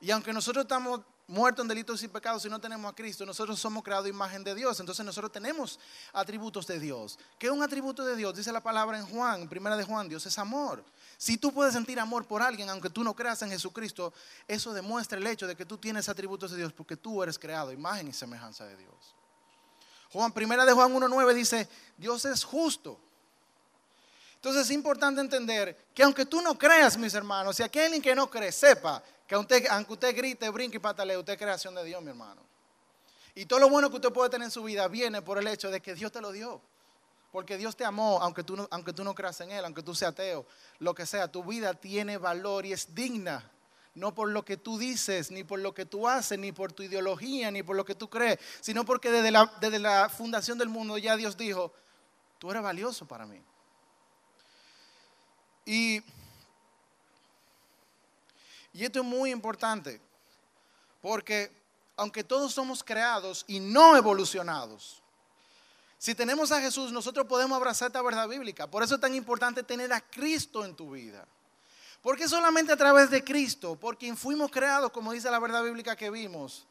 Y 0.00 0.12
aunque 0.12 0.32
nosotros 0.32 0.62
estamos 0.62 1.00
muertos 1.26 1.64
en 1.64 1.68
delitos 1.68 2.00
y 2.04 2.06
pecados 2.06 2.44
y 2.44 2.48
no 2.48 2.60
tenemos 2.60 2.92
a 2.92 2.94
Cristo, 2.94 3.26
nosotros 3.26 3.58
somos 3.58 3.82
creados 3.82 4.08
imagen 4.08 4.44
de 4.44 4.54
Dios. 4.54 4.78
Entonces 4.78 5.04
nosotros 5.04 5.32
tenemos 5.32 5.80
atributos 6.12 6.64
de 6.68 6.78
Dios. 6.78 7.18
¿Qué 7.40 7.48
es 7.48 7.52
un 7.52 7.64
atributo 7.64 8.04
de 8.04 8.14
Dios? 8.14 8.36
Dice 8.36 8.52
la 8.52 8.62
palabra 8.62 8.96
en 8.98 9.06
Juan, 9.06 9.48
primera 9.48 9.76
de 9.76 9.82
Juan, 9.82 10.08
Dios 10.08 10.24
es 10.26 10.38
amor. 10.38 10.84
Si 11.18 11.38
tú 11.38 11.52
puedes 11.52 11.72
sentir 11.72 11.98
amor 11.98 12.26
por 12.26 12.42
alguien, 12.42 12.68
aunque 12.68 12.90
tú 12.90 13.02
no 13.02 13.14
creas 13.14 13.40
en 13.42 13.50
Jesucristo, 13.50 14.12
eso 14.46 14.74
demuestra 14.74 15.18
el 15.18 15.26
hecho 15.26 15.46
de 15.46 15.56
que 15.56 15.64
tú 15.64 15.78
tienes 15.78 16.08
atributos 16.08 16.50
de 16.50 16.58
Dios 16.58 16.72
porque 16.72 16.96
tú 16.96 17.22
eres 17.22 17.38
creado 17.38 17.72
imagen 17.72 18.08
y 18.08 18.12
semejanza 18.12 18.66
de 18.66 18.76
Dios. 18.76 19.14
Juan, 20.12 20.32
primera 20.32 20.64
de 20.64 20.72
Juan 20.72 20.92
1.9 20.92 21.34
dice, 21.34 21.68
Dios 21.96 22.24
es 22.26 22.44
justo. 22.44 23.00
Entonces 24.36 24.66
es 24.66 24.70
importante 24.70 25.20
entender 25.20 25.88
que 25.94 26.02
aunque 26.02 26.26
tú 26.26 26.40
no 26.40 26.56
creas, 26.56 26.96
mis 26.96 27.14
hermanos, 27.14 27.56
si 27.56 27.62
aquel 27.62 28.00
que 28.00 28.14
no 28.14 28.30
cree, 28.30 28.52
sepa 28.52 29.02
que 29.26 29.34
aunque 29.34 29.92
usted, 29.92 30.16
grite, 30.16 30.48
brinque 30.50 30.76
y 30.76 30.80
patalee, 30.80 31.16
usted 31.16 31.32
es 31.32 31.38
creación 31.38 31.74
de 31.74 31.84
Dios, 31.84 32.02
mi 32.02 32.10
hermano. 32.10 32.40
Y 33.34 33.46
todo 33.46 33.58
lo 33.58 33.68
bueno 33.68 33.90
que 33.90 33.96
usted 33.96 34.12
puede 34.12 34.30
tener 34.30 34.46
en 34.46 34.50
su 34.50 34.62
vida 34.62 34.86
viene 34.88 35.20
por 35.20 35.38
el 35.38 35.46
hecho 35.48 35.70
de 35.70 35.80
que 35.80 35.94
Dios 35.94 36.12
te 36.12 36.20
lo 36.20 36.30
dio. 36.30 36.60
Porque 37.36 37.58
Dios 37.58 37.76
te 37.76 37.84
amó, 37.84 38.18
aunque 38.22 38.42
tú, 38.42 38.56
no, 38.56 38.66
aunque 38.70 38.94
tú 38.94 39.04
no 39.04 39.14
creas 39.14 39.38
en 39.42 39.50
Él, 39.50 39.62
aunque 39.62 39.82
tú 39.82 39.94
seas 39.94 40.12
ateo, 40.12 40.46
lo 40.78 40.94
que 40.94 41.04
sea, 41.04 41.30
tu 41.30 41.44
vida 41.44 41.74
tiene 41.74 42.16
valor 42.16 42.64
y 42.64 42.72
es 42.72 42.94
digna 42.94 43.50
no 43.94 44.14
por 44.14 44.30
lo 44.30 44.42
que 44.42 44.56
tú 44.56 44.78
dices, 44.78 45.30
ni 45.30 45.44
por 45.44 45.58
lo 45.58 45.74
que 45.74 45.84
tú 45.84 46.08
haces, 46.08 46.38
ni 46.38 46.50
por 46.50 46.72
tu 46.72 46.82
ideología, 46.82 47.50
ni 47.50 47.62
por 47.62 47.76
lo 47.76 47.84
que 47.84 47.94
tú 47.94 48.08
crees, 48.08 48.38
sino 48.62 48.86
porque 48.86 49.10
desde 49.10 49.30
la, 49.30 49.52
desde 49.60 49.78
la 49.78 50.08
fundación 50.08 50.56
del 50.56 50.70
mundo 50.70 50.96
ya 50.96 51.14
Dios 51.14 51.36
dijo, 51.36 51.74
tú 52.38 52.50
eres 52.50 52.62
valioso 52.62 53.06
para 53.06 53.26
mí. 53.26 53.42
Y, 55.66 56.02
y 58.72 58.82
esto 58.82 59.00
es 59.00 59.04
muy 59.04 59.30
importante, 59.30 60.00
porque 61.02 61.52
aunque 61.98 62.24
todos 62.24 62.54
somos 62.54 62.82
creados 62.82 63.44
y 63.46 63.60
no 63.60 63.94
evolucionados, 63.94 65.02
si 66.06 66.14
tenemos 66.14 66.52
a 66.52 66.60
Jesús, 66.60 66.92
nosotros 66.92 67.26
podemos 67.26 67.56
abrazar 67.56 67.88
esta 67.88 68.00
verdad 68.00 68.28
bíblica. 68.28 68.68
Por 68.68 68.80
eso 68.84 68.94
es 68.94 69.00
tan 69.00 69.12
importante 69.12 69.64
tener 69.64 69.92
a 69.92 70.00
Cristo 70.00 70.64
en 70.64 70.76
tu 70.76 70.92
vida. 70.92 71.26
Porque 72.00 72.28
solamente 72.28 72.72
a 72.72 72.76
través 72.76 73.10
de 73.10 73.24
Cristo, 73.24 73.74
por 73.74 73.98
quien 73.98 74.16
fuimos 74.16 74.52
creados, 74.52 74.92
como 74.92 75.10
dice 75.10 75.28
la 75.32 75.40
verdad 75.40 75.64
bíblica 75.64 75.96
que 75.96 76.08
vimos, 76.08 76.64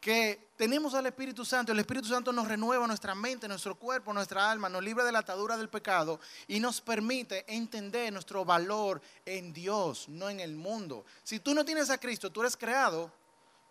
que 0.00 0.48
tenemos 0.56 0.94
al 0.94 1.06
Espíritu 1.06 1.44
Santo, 1.44 1.70
el 1.70 1.78
Espíritu 1.78 2.08
Santo 2.08 2.32
nos 2.32 2.48
renueva 2.48 2.88
nuestra 2.88 3.14
mente, 3.14 3.46
nuestro 3.46 3.76
cuerpo, 3.76 4.12
nuestra 4.12 4.50
alma, 4.50 4.68
nos 4.68 4.82
libra 4.82 5.04
de 5.04 5.12
la 5.12 5.20
atadura 5.20 5.56
del 5.56 5.68
pecado 5.68 6.18
y 6.48 6.58
nos 6.58 6.80
permite 6.80 7.44
entender 7.46 8.12
nuestro 8.12 8.44
valor 8.44 9.00
en 9.24 9.52
Dios, 9.52 10.08
no 10.08 10.28
en 10.28 10.40
el 10.40 10.56
mundo. 10.56 11.04
Si 11.22 11.38
tú 11.38 11.54
no 11.54 11.64
tienes 11.64 11.88
a 11.88 11.98
Cristo, 11.98 12.32
tú 12.32 12.40
eres 12.40 12.56
creado, 12.56 13.12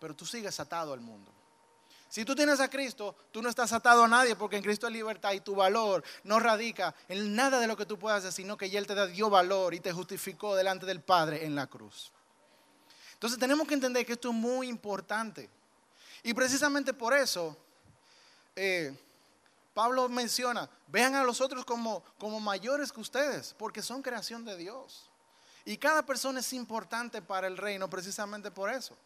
pero 0.00 0.16
tú 0.16 0.24
sigues 0.24 0.58
atado 0.58 0.94
al 0.94 1.00
mundo. 1.02 1.30
Si 2.14 2.24
tú 2.24 2.36
tienes 2.36 2.60
a 2.60 2.70
Cristo, 2.70 3.16
tú 3.32 3.42
no 3.42 3.48
estás 3.48 3.72
atado 3.72 4.04
a 4.04 4.06
nadie 4.06 4.36
porque 4.36 4.54
en 4.54 4.62
Cristo 4.62 4.86
hay 4.86 4.92
libertad 4.92 5.32
y 5.32 5.40
tu 5.40 5.56
valor 5.56 6.04
no 6.22 6.38
radica 6.38 6.94
en 7.08 7.34
nada 7.34 7.58
de 7.58 7.66
lo 7.66 7.76
que 7.76 7.86
tú 7.86 7.98
puedas 7.98 8.20
hacer, 8.20 8.32
sino 8.32 8.56
que 8.56 8.66
Él 8.66 8.86
te 8.86 9.08
dio 9.08 9.28
valor 9.28 9.74
y 9.74 9.80
te 9.80 9.92
justificó 9.92 10.54
delante 10.54 10.86
del 10.86 11.00
Padre 11.00 11.44
en 11.44 11.56
la 11.56 11.66
cruz. 11.66 12.12
Entonces 13.14 13.36
tenemos 13.36 13.66
que 13.66 13.74
entender 13.74 14.06
que 14.06 14.12
esto 14.12 14.28
es 14.28 14.34
muy 14.36 14.68
importante. 14.68 15.50
Y 16.22 16.32
precisamente 16.34 16.94
por 16.94 17.14
eso 17.14 17.56
eh, 18.54 18.96
Pablo 19.74 20.08
menciona, 20.08 20.70
vean 20.86 21.16
a 21.16 21.24
los 21.24 21.40
otros 21.40 21.64
como, 21.64 22.04
como 22.16 22.38
mayores 22.38 22.92
que 22.92 23.00
ustedes, 23.00 23.56
porque 23.58 23.82
son 23.82 24.02
creación 24.02 24.44
de 24.44 24.56
Dios. 24.56 25.10
Y 25.64 25.78
cada 25.78 26.06
persona 26.06 26.38
es 26.38 26.52
importante 26.52 27.20
para 27.20 27.48
el 27.48 27.56
reino 27.56 27.90
precisamente 27.90 28.52
por 28.52 28.70
eso. 28.70 28.96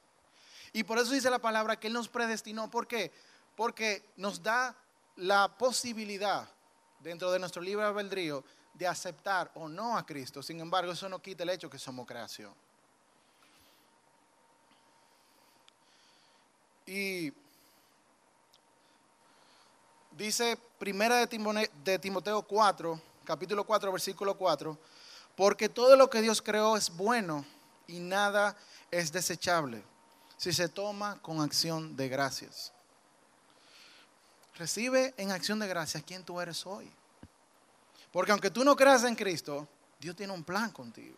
Y 0.72 0.84
por 0.84 0.98
eso 0.98 1.12
dice 1.12 1.30
la 1.30 1.38
palabra 1.38 1.78
que 1.78 1.86
Él 1.86 1.92
nos 1.92 2.08
predestinó. 2.08 2.70
¿Por 2.70 2.86
qué? 2.86 3.12
Porque 3.56 4.04
nos 4.16 4.42
da 4.42 4.74
la 5.16 5.48
posibilidad 5.48 6.48
dentro 7.00 7.30
de 7.32 7.38
nuestro 7.38 7.62
libre 7.62 7.84
albedrío 7.84 8.44
de 8.74 8.86
aceptar 8.86 9.50
o 9.54 9.68
no 9.68 9.96
a 9.96 10.06
Cristo. 10.06 10.42
Sin 10.42 10.60
embargo, 10.60 10.92
eso 10.92 11.08
no 11.08 11.20
quita 11.20 11.42
el 11.42 11.50
hecho 11.50 11.70
que 11.70 11.78
somos 11.78 12.06
creación. 12.06 12.52
Y 16.86 17.32
dice 20.12 20.58
primera 20.78 21.26
de 21.26 21.98
Timoteo 21.98 22.42
4, 22.42 23.00
capítulo 23.24 23.64
4, 23.64 23.92
versículo 23.92 24.38
4, 24.38 24.78
porque 25.36 25.68
todo 25.68 25.96
lo 25.96 26.08
que 26.08 26.22
Dios 26.22 26.40
creó 26.40 26.76
es 26.76 26.88
bueno 26.96 27.44
y 27.86 27.98
nada 27.98 28.56
es 28.90 29.12
desechable 29.12 29.82
si 30.38 30.52
se 30.52 30.68
toma 30.68 31.20
con 31.20 31.40
acción 31.40 31.96
de 31.96 32.08
gracias. 32.08 32.72
Recibe 34.56 35.12
en 35.16 35.30
acción 35.30 35.58
de 35.58 35.68
gracias 35.68 36.02
quién 36.04 36.24
tú 36.24 36.40
eres 36.40 36.64
hoy. 36.64 36.90
Porque 38.10 38.32
aunque 38.32 38.50
tú 38.50 38.64
no 38.64 38.74
creas 38.74 39.04
en 39.04 39.14
Cristo, 39.14 39.68
Dios 40.00 40.16
tiene 40.16 40.32
un 40.32 40.42
plan 40.42 40.70
contigo. 40.70 41.16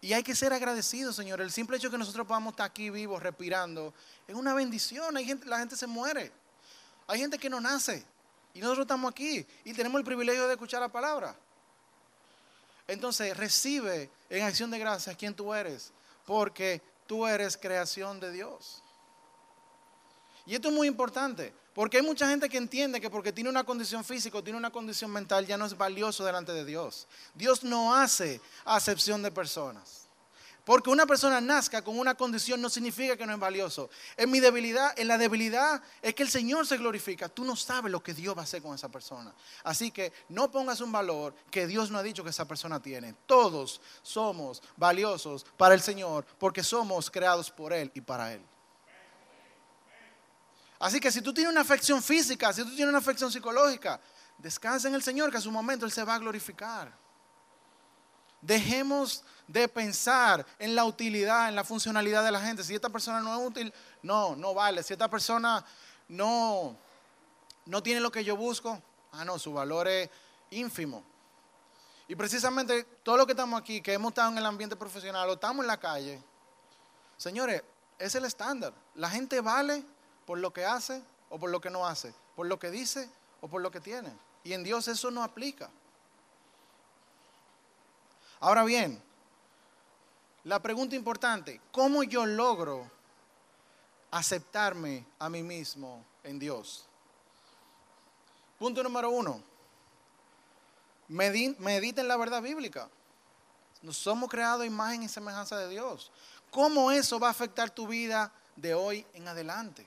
Y 0.00 0.12
hay 0.12 0.22
que 0.22 0.34
ser 0.34 0.52
agradecidos, 0.52 1.14
Señor. 1.14 1.40
El 1.40 1.52
simple 1.52 1.76
hecho 1.76 1.88
de 1.88 1.92
que 1.92 1.98
nosotros 1.98 2.26
podamos 2.26 2.52
estar 2.52 2.66
aquí 2.66 2.88
vivos, 2.88 3.22
respirando, 3.22 3.92
es 4.26 4.34
una 4.34 4.54
bendición. 4.54 5.16
Hay 5.16 5.26
gente, 5.26 5.46
la 5.46 5.58
gente 5.58 5.76
se 5.76 5.86
muere. 5.86 6.32
Hay 7.06 7.18
gente 7.20 7.38
que 7.38 7.50
no 7.50 7.60
nace. 7.60 8.04
Y 8.54 8.60
nosotros 8.60 8.84
estamos 8.84 9.10
aquí 9.10 9.46
y 9.64 9.74
tenemos 9.74 9.98
el 9.98 10.04
privilegio 10.04 10.46
de 10.46 10.54
escuchar 10.54 10.80
la 10.80 10.88
palabra. 10.88 11.36
Entonces, 12.88 13.36
recibe 13.36 14.10
en 14.28 14.44
acción 14.44 14.70
de 14.70 14.78
gracias 14.78 15.16
quién 15.16 15.34
tú 15.34 15.52
eres. 15.52 15.92
Porque 16.24 16.80
tú 17.10 17.26
eres 17.26 17.56
creación 17.56 18.20
de 18.20 18.30
Dios. 18.30 18.84
Y 20.46 20.54
esto 20.54 20.68
es 20.68 20.74
muy 20.74 20.86
importante, 20.86 21.52
porque 21.74 21.96
hay 21.96 22.04
mucha 22.04 22.28
gente 22.28 22.48
que 22.48 22.56
entiende 22.56 23.00
que 23.00 23.10
porque 23.10 23.32
tiene 23.32 23.50
una 23.50 23.64
condición 23.64 24.04
física 24.04 24.38
o 24.38 24.44
tiene 24.44 24.56
una 24.56 24.70
condición 24.70 25.10
mental 25.10 25.44
ya 25.44 25.58
no 25.58 25.66
es 25.66 25.76
valioso 25.76 26.24
delante 26.24 26.52
de 26.52 26.64
Dios. 26.64 27.08
Dios 27.34 27.64
no 27.64 27.96
hace 27.96 28.40
acepción 28.64 29.24
de 29.24 29.32
personas. 29.32 30.06
Porque 30.64 30.90
una 30.90 31.06
persona 31.06 31.40
nazca 31.40 31.82
con 31.82 31.98
una 31.98 32.14
condición 32.14 32.60
no 32.60 32.68
significa 32.68 33.16
que 33.16 33.26
no 33.26 33.32
es 33.32 33.38
valioso. 33.38 33.90
En 34.16 34.30
mi 34.30 34.40
debilidad, 34.40 34.98
en 34.98 35.08
la 35.08 35.18
debilidad 35.18 35.82
es 36.02 36.14
que 36.14 36.22
el 36.22 36.30
Señor 36.30 36.66
se 36.66 36.76
glorifica. 36.76 37.28
Tú 37.28 37.44
no 37.44 37.56
sabes 37.56 37.90
lo 37.90 38.02
que 38.02 38.14
Dios 38.14 38.36
va 38.36 38.42
a 38.42 38.44
hacer 38.44 38.62
con 38.62 38.74
esa 38.74 38.88
persona. 38.88 39.34
Así 39.64 39.90
que 39.90 40.12
no 40.28 40.50
pongas 40.50 40.80
un 40.80 40.92
valor 40.92 41.34
que 41.50 41.66
Dios 41.66 41.90
no 41.90 41.98
ha 41.98 42.02
dicho 42.02 42.22
que 42.22 42.30
esa 42.30 42.46
persona 42.46 42.80
tiene. 42.80 43.14
Todos 43.26 43.80
somos 44.02 44.62
valiosos 44.76 45.46
para 45.56 45.74
el 45.74 45.80
Señor 45.80 46.26
porque 46.38 46.62
somos 46.62 47.10
creados 47.10 47.50
por 47.50 47.72
Él 47.72 47.90
y 47.94 48.00
para 48.00 48.32
Él. 48.32 48.42
Así 50.78 50.98
que 50.98 51.12
si 51.12 51.20
tú 51.20 51.34
tienes 51.34 51.52
una 51.52 51.60
afección 51.60 52.02
física, 52.02 52.52
si 52.52 52.62
tú 52.62 52.70
tienes 52.70 52.88
una 52.88 52.98
afección 52.98 53.30
psicológica, 53.30 54.00
descansa 54.38 54.88
en 54.88 54.94
el 54.94 55.02
Señor 55.02 55.30
que 55.30 55.36
a 55.36 55.40
su 55.40 55.50
momento 55.50 55.84
Él 55.84 55.92
se 55.92 56.04
va 56.04 56.14
a 56.14 56.18
glorificar. 56.18 56.90
Dejemos 58.40 59.24
de 59.46 59.68
pensar 59.68 60.46
en 60.58 60.74
la 60.74 60.84
utilidad, 60.84 61.48
en 61.48 61.56
la 61.56 61.64
funcionalidad 61.64 62.24
de 62.24 62.30
la 62.30 62.40
gente. 62.40 62.62
Si 62.62 62.74
esta 62.74 62.88
persona 62.88 63.20
no 63.20 63.38
es 63.38 63.46
útil, 63.46 63.72
no, 64.02 64.36
no 64.36 64.54
vale. 64.54 64.82
Si 64.82 64.92
esta 64.92 65.08
persona 65.08 65.64
no, 66.08 66.76
no 67.66 67.82
tiene 67.82 68.00
lo 68.00 68.12
que 68.12 68.24
yo 68.24 68.36
busco, 68.36 68.80
ah, 69.12 69.24
no, 69.24 69.38
su 69.38 69.52
valor 69.52 69.88
es 69.88 70.08
ínfimo. 70.50 71.02
Y 72.06 72.16
precisamente 72.16 72.84
todo 73.02 73.16
lo 73.16 73.26
que 73.26 73.32
estamos 73.32 73.60
aquí, 73.60 73.80
que 73.80 73.92
hemos 73.92 74.10
estado 74.10 74.30
en 74.30 74.38
el 74.38 74.46
ambiente 74.46 74.76
profesional 74.76 75.28
o 75.28 75.34
estamos 75.34 75.62
en 75.62 75.68
la 75.68 75.78
calle, 75.78 76.22
señores, 77.16 77.62
es 77.98 78.14
el 78.14 78.24
estándar. 78.24 78.72
La 78.94 79.10
gente 79.10 79.40
vale 79.40 79.84
por 80.26 80.38
lo 80.38 80.52
que 80.52 80.64
hace 80.64 81.02
o 81.28 81.38
por 81.38 81.50
lo 81.50 81.60
que 81.60 81.70
no 81.70 81.86
hace, 81.86 82.14
por 82.34 82.46
lo 82.46 82.58
que 82.58 82.70
dice 82.70 83.08
o 83.40 83.48
por 83.48 83.60
lo 83.62 83.70
que 83.70 83.80
tiene. 83.80 84.12
Y 84.42 84.52
en 84.52 84.64
Dios 84.64 84.88
eso 84.88 85.10
no 85.10 85.22
aplica. 85.22 85.70
Ahora 88.40 88.64
bien, 88.64 89.02
la 90.44 90.60
pregunta 90.62 90.96
importante, 90.96 91.60
¿cómo 91.70 92.02
yo 92.02 92.24
logro 92.24 92.90
aceptarme 94.10 95.06
a 95.18 95.28
mí 95.28 95.42
mismo 95.42 96.02
en 96.24 96.38
Dios? 96.38 96.86
Punto 98.58 98.82
número 98.82 99.10
uno, 99.10 99.42
mediten 101.08 102.08
la 102.08 102.16
verdad 102.16 102.40
bíblica. 102.40 102.88
Nos 103.82 103.98
somos 103.98 104.30
creados 104.30 104.64
imagen 104.64 105.02
y 105.02 105.08
semejanza 105.08 105.58
de 105.58 105.68
Dios. 105.68 106.10
¿Cómo 106.50 106.90
eso 106.90 107.20
va 107.20 107.28
a 107.28 107.32
afectar 107.32 107.68
tu 107.68 107.86
vida 107.86 108.32
de 108.56 108.72
hoy 108.72 109.06
en 109.12 109.28
adelante? 109.28 109.86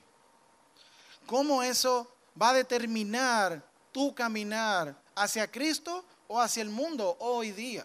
¿Cómo 1.26 1.60
eso 1.62 2.08
va 2.40 2.50
a 2.50 2.54
determinar 2.54 3.64
tu 3.90 4.14
caminar 4.14 4.96
hacia 5.16 5.50
Cristo 5.50 6.04
o 6.28 6.40
hacia 6.40 6.62
el 6.62 6.70
mundo 6.70 7.16
hoy 7.18 7.50
día? 7.50 7.84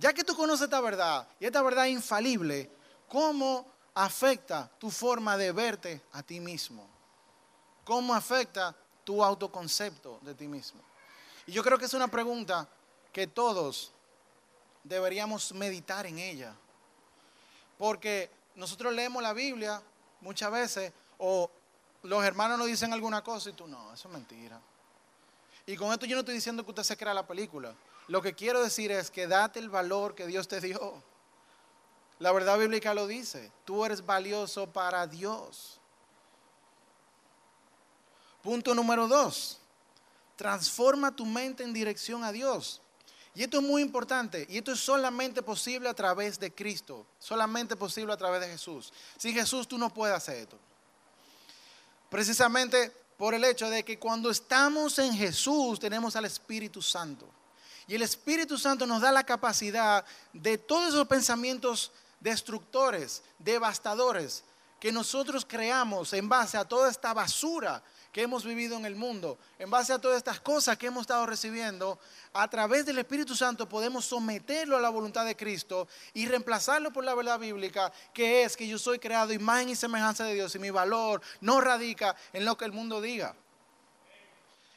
Ya 0.00 0.14
que 0.14 0.24
tú 0.24 0.34
conoces 0.34 0.64
esta 0.64 0.80
verdad 0.80 1.28
y 1.38 1.44
esta 1.44 1.60
verdad 1.60 1.84
infalible, 1.84 2.70
¿cómo 3.06 3.66
afecta 3.94 4.70
tu 4.78 4.90
forma 4.90 5.36
de 5.36 5.52
verte 5.52 6.00
a 6.12 6.22
ti 6.22 6.40
mismo? 6.40 6.88
¿Cómo 7.84 8.14
afecta 8.14 8.74
tu 9.04 9.22
autoconcepto 9.22 10.18
de 10.22 10.34
ti 10.34 10.48
mismo? 10.48 10.80
Y 11.46 11.52
yo 11.52 11.62
creo 11.62 11.78
que 11.78 11.84
es 11.84 11.92
una 11.92 12.08
pregunta 12.08 12.66
que 13.12 13.26
todos 13.26 13.92
deberíamos 14.84 15.52
meditar 15.52 16.06
en 16.06 16.18
ella. 16.18 16.54
Porque 17.76 18.30
nosotros 18.54 18.94
leemos 18.94 19.22
la 19.22 19.34
Biblia 19.34 19.82
muchas 20.22 20.50
veces 20.50 20.94
o 21.18 21.50
los 22.04 22.24
hermanos 22.24 22.56
nos 22.56 22.68
dicen 22.68 22.94
alguna 22.94 23.22
cosa 23.22 23.50
y 23.50 23.52
tú 23.52 23.66
no, 23.66 23.92
eso 23.92 24.08
es 24.08 24.14
mentira. 24.14 24.58
Y 25.66 25.76
con 25.76 25.92
esto 25.92 26.06
yo 26.06 26.16
no 26.16 26.20
estoy 26.20 26.36
diciendo 26.36 26.64
que 26.64 26.70
usted 26.70 26.84
se 26.84 26.96
crea 26.96 27.12
la 27.12 27.26
película. 27.26 27.74
Lo 28.08 28.22
que 28.22 28.34
quiero 28.34 28.62
decir 28.62 28.90
es 28.90 29.10
que 29.10 29.26
date 29.26 29.58
el 29.58 29.68
valor 29.68 30.14
que 30.14 30.26
Dios 30.26 30.48
te 30.48 30.60
dio. 30.60 31.02
La 32.18 32.32
verdad 32.32 32.58
bíblica 32.58 32.92
lo 32.92 33.06
dice. 33.06 33.50
Tú 33.64 33.84
eres 33.84 34.04
valioso 34.04 34.70
para 34.70 35.06
Dios. 35.06 35.80
Punto 38.42 38.74
número 38.74 39.08
dos. 39.08 39.58
Transforma 40.36 41.14
tu 41.14 41.24
mente 41.24 41.62
en 41.62 41.72
dirección 41.72 42.24
a 42.24 42.32
Dios. 42.32 42.82
Y 43.34 43.42
esto 43.42 43.58
es 43.58 43.62
muy 43.62 43.80
importante. 43.80 44.46
Y 44.50 44.58
esto 44.58 44.72
es 44.72 44.80
solamente 44.80 45.42
posible 45.42 45.88
a 45.88 45.94
través 45.94 46.38
de 46.38 46.52
Cristo. 46.52 47.06
Solamente 47.18 47.76
posible 47.76 48.12
a 48.12 48.16
través 48.16 48.40
de 48.40 48.48
Jesús. 48.48 48.92
Sin 49.16 49.34
Jesús 49.34 49.66
tú 49.68 49.78
no 49.78 49.92
puedes 49.92 50.16
hacer 50.16 50.36
esto. 50.36 50.58
Precisamente 52.10 52.92
por 53.16 53.34
el 53.34 53.44
hecho 53.44 53.70
de 53.70 53.84
que 53.84 53.98
cuando 53.98 54.30
estamos 54.30 54.98
en 54.98 55.14
Jesús 55.14 55.78
tenemos 55.78 56.16
al 56.16 56.24
Espíritu 56.24 56.82
Santo. 56.82 57.26
Y 57.90 57.96
el 57.96 58.02
Espíritu 58.02 58.56
Santo 58.56 58.86
nos 58.86 59.00
da 59.02 59.10
la 59.10 59.24
capacidad 59.24 60.04
de 60.32 60.58
todos 60.58 60.90
esos 60.90 61.08
pensamientos 61.08 61.90
destructores, 62.20 63.20
devastadores, 63.40 64.44
que 64.78 64.92
nosotros 64.92 65.44
creamos 65.44 66.12
en 66.12 66.28
base 66.28 66.56
a 66.56 66.64
toda 66.64 66.88
esta 66.88 67.12
basura 67.12 67.82
que 68.12 68.22
hemos 68.22 68.44
vivido 68.44 68.76
en 68.76 68.86
el 68.86 68.94
mundo, 68.94 69.40
en 69.58 69.70
base 69.70 69.92
a 69.92 69.98
todas 69.98 70.18
estas 70.18 70.38
cosas 70.38 70.78
que 70.78 70.86
hemos 70.86 71.00
estado 71.00 71.26
recibiendo, 71.26 71.98
a 72.32 72.48
través 72.48 72.86
del 72.86 72.98
Espíritu 72.98 73.34
Santo 73.34 73.68
podemos 73.68 74.04
someterlo 74.04 74.76
a 74.76 74.80
la 74.80 74.88
voluntad 74.88 75.26
de 75.26 75.36
Cristo 75.36 75.88
y 76.14 76.26
reemplazarlo 76.26 76.92
por 76.92 77.02
la 77.02 77.16
verdad 77.16 77.40
bíblica, 77.40 77.92
que 78.14 78.44
es 78.44 78.56
que 78.56 78.68
yo 78.68 78.78
soy 78.78 79.00
creado 79.00 79.32
imagen 79.32 79.68
y 79.68 79.74
semejanza 79.74 80.22
de 80.22 80.34
Dios 80.34 80.54
y 80.54 80.60
mi 80.60 80.70
valor 80.70 81.22
no 81.40 81.60
radica 81.60 82.14
en 82.32 82.44
lo 82.44 82.56
que 82.56 82.66
el 82.66 82.72
mundo 82.72 83.00
diga. 83.00 83.34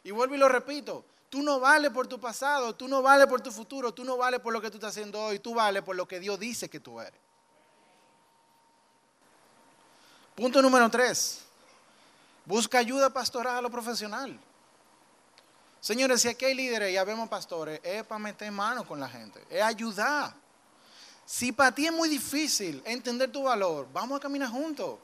Y 0.03 0.09
vuelvo 0.09 0.33
y 0.33 0.39
lo 0.39 0.49
repito, 0.49 1.05
Tú 1.33 1.41
no 1.41 1.59
vales 1.59 1.89
por 1.89 2.05
tu 2.05 2.19
pasado, 2.19 2.75
tú 2.75 2.87
no 2.87 3.01
vales 3.01 3.25
por 3.25 3.41
tu 3.41 3.51
futuro, 3.51 3.91
tú 3.91 4.03
no 4.03 4.17
vales 4.17 4.39
por 4.39 4.53
lo 4.53 4.61
que 4.61 4.69
tú 4.69 4.77
estás 4.77 4.91
haciendo 4.91 5.19
hoy, 5.19 5.39
tú 5.39 5.55
vales 5.55 5.81
por 5.81 5.95
lo 5.95 6.07
que 6.07 6.19
Dios 6.19 6.39
dice 6.39 6.69
que 6.69 6.79
tú 6.79 7.01
eres. 7.01 7.19
Punto 10.35 10.61
número 10.61 10.87
tres. 10.91 11.39
Busca 12.45 12.77
ayuda 12.77 13.09
pastoral 13.09 13.65
o 13.65 13.71
profesional. 13.71 14.39
Señores, 15.79 16.21
si 16.21 16.27
aquí 16.27 16.45
hay 16.45 16.53
líderes 16.53 16.91
y 16.91 16.97
habemos 16.97 17.27
pastores, 17.29 17.79
es 17.81 18.03
para 18.03 18.19
meter 18.19 18.51
mano 18.51 18.85
con 18.85 18.99
la 18.99 19.09
gente, 19.09 19.43
es 19.49 19.63
ayudar. 19.63 20.35
Si 21.25 21.51
para 21.51 21.73
ti 21.73 21.87
es 21.87 21.93
muy 21.93 22.09
difícil 22.09 22.79
entender 22.85 23.31
tu 23.31 23.41
valor, 23.41 23.87
vamos 23.91 24.19
a 24.19 24.21
caminar 24.21 24.51
juntos. 24.51 24.99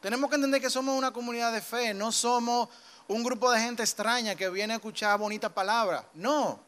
Tenemos 0.00 0.28
que 0.28 0.34
entender 0.34 0.60
que 0.60 0.68
somos 0.68 0.98
una 0.98 1.12
comunidad 1.12 1.52
de 1.52 1.60
fe, 1.60 1.94
no 1.94 2.10
somos 2.10 2.68
un 3.10 3.24
grupo 3.24 3.50
de 3.50 3.60
gente 3.60 3.82
extraña 3.82 4.36
que 4.36 4.48
viene 4.48 4.74
a 4.74 4.76
escuchar 4.76 5.18
bonitas 5.18 5.50
palabras. 5.50 6.04
No, 6.14 6.60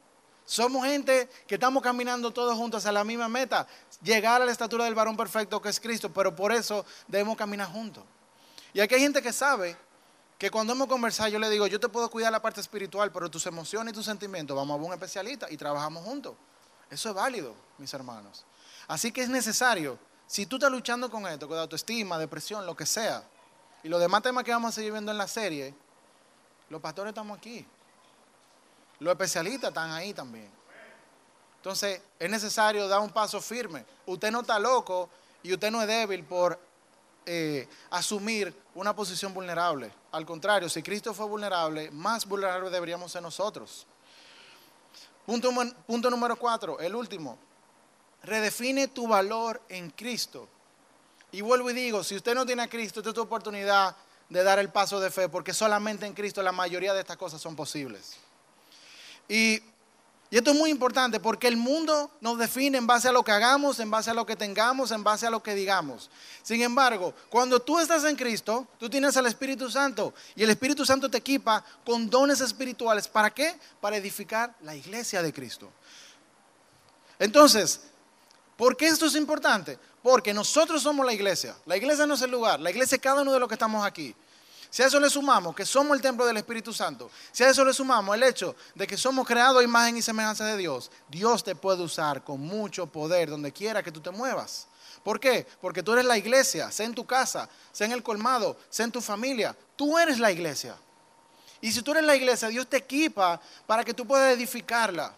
somos 0.44 0.84
gente 0.84 1.28
que 1.46 1.54
estamos 1.54 1.80
caminando 1.80 2.32
todos 2.32 2.56
juntos 2.56 2.78
hacia 2.78 2.90
la 2.90 3.04
misma 3.04 3.28
meta, 3.28 3.64
llegar 4.02 4.42
a 4.42 4.44
la 4.44 4.50
estatura 4.50 4.84
del 4.84 4.94
varón 4.96 5.16
perfecto 5.16 5.62
que 5.62 5.68
es 5.68 5.78
Cristo, 5.78 6.12
pero 6.12 6.34
por 6.34 6.50
eso 6.50 6.84
debemos 7.06 7.36
caminar 7.36 7.68
juntos. 7.68 8.02
Y 8.72 8.80
aquí 8.80 8.96
hay 8.96 9.02
gente 9.02 9.22
que 9.22 9.32
sabe 9.32 9.76
que 10.36 10.50
cuando 10.50 10.72
hemos 10.72 10.88
conversado 10.88 11.28
yo 11.28 11.38
le 11.38 11.48
digo, 11.48 11.68
yo 11.68 11.78
te 11.78 11.88
puedo 11.88 12.10
cuidar 12.10 12.32
la 12.32 12.42
parte 12.42 12.60
espiritual, 12.60 13.12
pero 13.12 13.30
tus 13.30 13.46
emociones 13.46 13.92
y 13.92 13.94
tus 13.94 14.04
sentimientos, 14.04 14.56
vamos 14.56 14.80
a 14.80 14.82
un 14.82 14.92
especialista 14.92 15.46
y 15.48 15.56
trabajamos 15.56 16.04
juntos. 16.04 16.34
Eso 16.90 17.10
es 17.10 17.14
válido, 17.14 17.54
mis 17.78 17.94
hermanos. 17.94 18.44
Así 18.88 19.12
que 19.12 19.22
es 19.22 19.28
necesario, 19.28 19.96
si 20.26 20.46
tú 20.46 20.56
estás 20.56 20.72
luchando 20.72 21.08
con 21.08 21.24
esto, 21.28 21.46
con 21.46 21.56
autoestima, 21.56 22.18
depresión, 22.18 22.66
lo 22.66 22.74
que 22.74 22.84
sea, 22.84 23.22
y 23.84 23.88
los 23.88 24.00
demás 24.00 24.22
temas 24.22 24.42
que 24.42 24.50
vamos 24.50 24.70
a 24.70 24.72
seguir 24.72 24.90
viendo 24.90 25.12
en 25.12 25.18
la 25.18 25.28
serie, 25.28 25.72
los 26.72 26.80
pastores 26.80 27.10
estamos 27.10 27.36
aquí. 27.36 27.66
Los 28.98 29.12
especialistas 29.12 29.68
están 29.68 29.90
ahí 29.90 30.14
también. 30.14 30.50
Entonces, 31.56 32.00
es 32.18 32.30
necesario 32.30 32.88
dar 32.88 33.00
un 33.00 33.10
paso 33.10 33.42
firme. 33.42 33.84
Usted 34.06 34.30
no 34.30 34.40
está 34.40 34.58
loco 34.58 35.10
y 35.42 35.52
usted 35.52 35.70
no 35.70 35.82
es 35.82 35.86
débil 35.86 36.24
por 36.24 36.58
eh, 37.26 37.68
asumir 37.90 38.56
una 38.74 38.96
posición 38.96 39.34
vulnerable. 39.34 39.92
Al 40.12 40.24
contrario, 40.24 40.70
si 40.70 40.82
Cristo 40.82 41.12
fue 41.12 41.26
vulnerable, 41.26 41.90
más 41.90 42.24
vulnerable 42.26 42.70
deberíamos 42.70 43.12
ser 43.12 43.20
nosotros. 43.20 43.86
Punto, 45.26 45.50
punto 45.86 46.10
número 46.10 46.36
cuatro, 46.36 46.80
el 46.80 46.94
último. 46.94 47.38
Redefine 48.22 48.88
tu 48.88 49.06
valor 49.06 49.60
en 49.68 49.90
Cristo. 49.90 50.48
Y 51.32 51.42
vuelvo 51.42 51.68
y 51.70 51.74
digo, 51.74 52.02
si 52.02 52.16
usted 52.16 52.34
no 52.34 52.46
tiene 52.46 52.62
a 52.62 52.68
Cristo, 52.68 53.00
esta 53.00 53.10
es 53.10 53.14
tu 53.14 53.20
oportunidad 53.20 53.94
de 54.32 54.42
dar 54.42 54.58
el 54.58 54.70
paso 54.70 54.98
de 54.98 55.10
fe, 55.10 55.28
porque 55.28 55.52
solamente 55.52 56.06
en 56.06 56.14
Cristo 56.14 56.42
la 56.42 56.52
mayoría 56.52 56.94
de 56.94 57.00
estas 57.00 57.16
cosas 57.16 57.40
son 57.40 57.54
posibles. 57.54 58.14
Y, 59.28 59.62
esto 60.30 60.52
es 60.52 60.56
muy 60.56 60.70
importante 60.70 61.20
porque 61.20 61.46
el 61.46 61.58
mundo 61.58 62.10
nos 62.22 62.38
define 62.38 62.78
en 62.78 62.86
base 62.86 63.06
a 63.06 63.12
lo 63.12 63.22
que 63.22 63.32
hagamos, 63.32 63.78
en 63.80 63.90
base 63.90 64.08
a 64.08 64.14
lo 64.14 64.24
que 64.24 64.34
tengamos, 64.34 64.90
en 64.90 65.04
base 65.04 65.26
a 65.26 65.30
lo 65.30 65.42
que 65.42 65.54
digamos. 65.54 66.08
Sin 66.42 66.62
embargo, 66.62 67.12
cuando 67.28 67.60
tú 67.60 67.78
estás 67.78 68.02
en 68.04 68.16
Cristo, 68.16 68.66
tú 68.80 68.88
tienes 68.88 69.14
al 69.18 69.26
Espíritu 69.26 69.70
Santo 69.70 70.14
y 70.34 70.42
el 70.42 70.48
Espíritu 70.48 70.86
Santo 70.86 71.10
te 71.10 71.18
equipa 71.18 71.62
con 71.84 72.08
dones 72.08 72.40
espirituales. 72.40 73.08
¿Para 73.08 73.28
qué? 73.28 73.54
Para 73.78 73.98
edificar 73.98 74.54
la 74.62 74.74
iglesia 74.74 75.20
de 75.20 75.34
Cristo. 75.34 75.70
Entonces, 77.18 77.82
¿por 78.56 78.74
qué 78.74 78.86
esto 78.86 79.04
es 79.04 79.16
importante? 79.16 79.78
Porque 80.02 80.34
nosotros 80.34 80.82
somos 80.82 81.06
la 81.06 81.12
iglesia. 81.12 81.54
La 81.66 81.76
iglesia 81.76 82.06
no 82.06 82.14
es 82.14 82.22
el 82.22 82.30
lugar, 82.30 82.60
la 82.60 82.70
iglesia 82.70 82.96
es 82.96 83.02
cada 83.02 83.22
uno 83.22 83.32
de 83.32 83.38
los 83.38 83.48
que 83.48 83.54
estamos 83.54 83.84
aquí. 83.84 84.14
Si 84.72 84.82
a 84.82 84.86
eso 84.86 84.98
le 84.98 85.10
sumamos 85.10 85.54
que 85.54 85.66
somos 85.66 85.94
el 85.94 86.00
templo 86.02 86.24
del 86.24 86.38
Espíritu 86.38 86.72
Santo, 86.72 87.10
si 87.30 87.44
a 87.44 87.50
eso 87.50 87.62
le 87.62 87.74
sumamos 87.74 88.16
el 88.16 88.22
hecho 88.22 88.56
de 88.74 88.86
que 88.86 88.96
somos 88.96 89.26
creados 89.26 89.60
a 89.60 89.64
imagen 89.64 89.98
y 89.98 90.02
semejanza 90.02 90.46
de 90.46 90.56
Dios, 90.56 90.90
Dios 91.08 91.44
te 91.44 91.54
puede 91.54 91.82
usar 91.82 92.24
con 92.24 92.40
mucho 92.40 92.86
poder 92.86 93.28
donde 93.28 93.52
quiera 93.52 93.82
que 93.82 93.92
tú 93.92 94.00
te 94.00 94.10
muevas. 94.10 94.66
¿Por 95.04 95.20
qué? 95.20 95.46
Porque 95.60 95.82
tú 95.82 95.92
eres 95.92 96.06
la 96.06 96.16
iglesia, 96.16 96.70
sea 96.70 96.86
en 96.86 96.94
tu 96.94 97.04
casa, 97.04 97.50
sea 97.70 97.86
en 97.86 97.92
el 97.92 98.02
colmado, 98.02 98.56
sea 98.70 98.84
en 98.84 98.92
tu 98.92 99.02
familia. 99.02 99.54
Tú 99.76 99.98
eres 99.98 100.18
la 100.18 100.32
iglesia. 100.32 100.74
Y 101.60 101.70
si 101.70 101.82
tú 101.82 101.90
eres 101.90 102.04
la 102.04 102.16
iglesia, 102.16 102.48
Dios 102.48 102.66
te 102.66 102.78
equipa 102.78 103.40
para 103.66 103.84
que 103.84 103.92
tú 103.92 104.06
puedas 104.06 104.34
edificarla. 104.34 105.14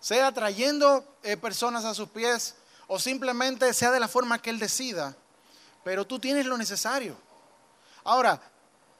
Sea 0.00 0.32
trayendo 0.32 1.04
eh, 1.22 1.36
personas 1.36 1.84
a 1.84 1.92
sus 1.92 2.08
pies 2.08 2.54
o 2.88 2.98
simplemente 2.98 3.72
sea 3.72 3.92
de 3.92 4.00
la 4.00 4.08
forma 4.08 4.42
que 4.42 4.50
Él 4.50 4.58
decida. 4.58 5.16
Pero 5.84 6.06
tú 6.06 6.18
tienes 6.18 6.46
lo 6.46 6.58
necesario. 6.58 7.16
Ahora, 8.02 8.40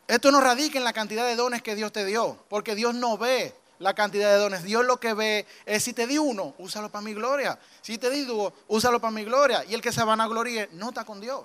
esto 0.07 0.31
no 0.31 0.41
radica 0.41 0.79
en 0.79 0.85
la 0.85 0.93
cantidad 0.93 1.27
de 1.27 1.35
dones 1.35 1.63
que 1.63 1.75
Dios 1.75 1.91
te 1.93 2.05
dio, 2.05 2.39
porque 2.49 2.75
Dios 2.75 2.95
no 2.95 3.19
ve 3.19 3.55
la 3.79 3.95
cantidad 3.95 4.31
de 4.31 4.39
dones. 4.39 4.63
Dios 4.63 4.85
lo 4.85 5.01
que 5.01 5.15
ve 5.15 5.47
es 5.65 5.83
si 5.83 5.93
te 5.93 6.07
di 6.07 6.19
uno, 6.19 6.55
úsalo 6.59 6.91
para 6.91 7.03
mi 7.03 7.15
gloria. 7.15 7.59
Si 7.81 7.99
te 7.99 8.11
di 8.11 8.25
dos, 8.25 8.53
úsalo 8.69 9.01
para 9.01 9.11
mi 9.11 9.25
gloria. 9.25 9.65
Y 9.65 9.75
el 9.75 9.83
que 9.83 9.93
se 9.93 10.05
van 10.05 10.21
a 10.21 10.29
gloria 10.29 10.69
no 10.73 10.91
está 10.91 11.05
con 11.05 11.21
Dios. 11.21 11.45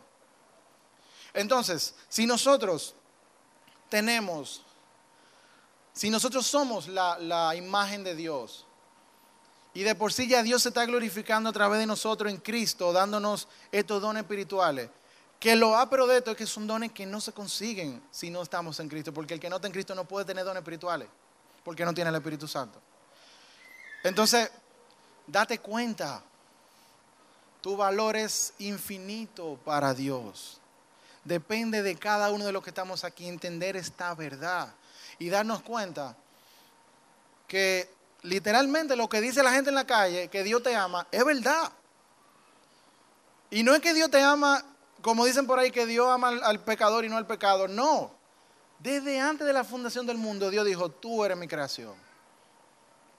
Entonces, 1.33 1.95
si 2.09 2.25
nosotros 2.25 2.93
tenemos, 3.89 4.63
si 5.93 6.09
nosotros 6.09 6.45
somos 6.45 6.87
la 6.87 7.53
imagen 7.55 8.03
de 8.03 8.15
Dios, 8.15 8.65
y 9.73 9.83
de 9.83 9.95
por 9.95 10.13
sí 10.13 10.27
ya 10.27 10.43
Dios 10.43 10.61
se 10.61 10.69
está 10.69 10.85
glorificando 10.85 11.49
a 11.49 11.53
través 11.53 11.79
de 11.79 11.87
nosotros 11.87 12.31
en 12.31 12.37
Cristo, 12.37 12.93
dándonos 12.93 13.47
estos 13.71 14.01
dones 14.01 14.21
espirituales. 14.21 14.89
Que 15.39 15.55
lo 15.55 15.75
apro 15.75 16.07
de 16.07 16.17
esto 16.17 16.31
es 16.31 16.37
que 16.37 16.45
son 16.45 16.67
dones 16.67 16.91
que 16.91 17.05
no 17.05 17.19
se 17.19 17.33
consiguen 17.33 18.01
si 18.11 18.29
no 18.29 18.41
estamos 18.41 18.79
en 18.79 18.87
Cristo, 18.87 19.13
porque 19.13 19.33
el 19.33 19.39
que 19.39 19.49
no 19.49 19.57
está 19.57 19.67
en 19.67 19.73
Cristo 19.73 19.95
no 19.95 20.05
puede 20.05 20.25
tener 20.25 20.45
dones 20.45 20.61
espirituales, 20.61 21.07
porque 21.63 21.83
no 21.83 21.93
tiene 21.93 22.09
el 22.09 22.15
Espíritu 22.15 22.47
Santo. 22.47 22.79
Entonces, 24.03 24.49
date 25.27 25.59
cuenta 25.59 26.23
Tu 27.61 27.77
valor 27.77 28.17
es 28.17 28.53
infinito 28.59 29.57
para 29.63 29.93
Dios. 29.93 30.59
Depende 31.23 31.81
de 31.81 31.95
cada 31.95 32.29
uno 32.31 32.45
de 32.45 32.51
los 32.51 32.61
que 32.61 32.71
estamos 32.71 33.05
aquí 33.05 33.27
entender 33.27 33.77
esta 33.77 34.13
verdad 34.13 34.73
y 35.17 35.29
darnos 35.29 35.61
cuenta 35.61 36.17
que 37.47 37.92
literalmente 38.23 38.95
lo 38.95 39.07
que 39.07 39.21
dice 39.21 39.43
la 39.43 39.51
gente 39.51 39.69
en 39.69 39.75
la 39.75 39.85
calle, 39.85 40.29
que 40.29 40.43
Dios 40.43 40.63
te 40.63 40.75
ama, 40.75 41.05
es 41.11 41.23
verdad. 41.23 41.71
Y 43.51 43.61
no 43.63 43.75
es 43.75 43.81
que 43.81 43.93
Dios 43.93 44.09
te 44.09 44.21
ama, 44.21 44.63
como 45.01 45.25
dicen 45.25 45.45
por 45.45 45.59
ahí, 45.59 45.69
que 45.69 45.85
Dios 45.85 46.07
ama 46.09 46.29
al, 46.29 46.59
pecador 46.61 47.05
y 47.05 47.09
no 47.09 47.17
al 47.17 47.27
pecado. 47.27 47.67
No. 47.67 48.11
Desde 48.79 49.19
antes 49.19 49.45
de 49.45 49.53
la 49.53 49.63
fundación 49.63 50.07
del 50.07 50.17
mundo, 50.17 50.49
Dios 50.49 50.65
dijo, 50.65 50.89
tú 50.89 51.23
eres 51.23 51.37
mi 51.37 51.47
creación. 51.47 51.93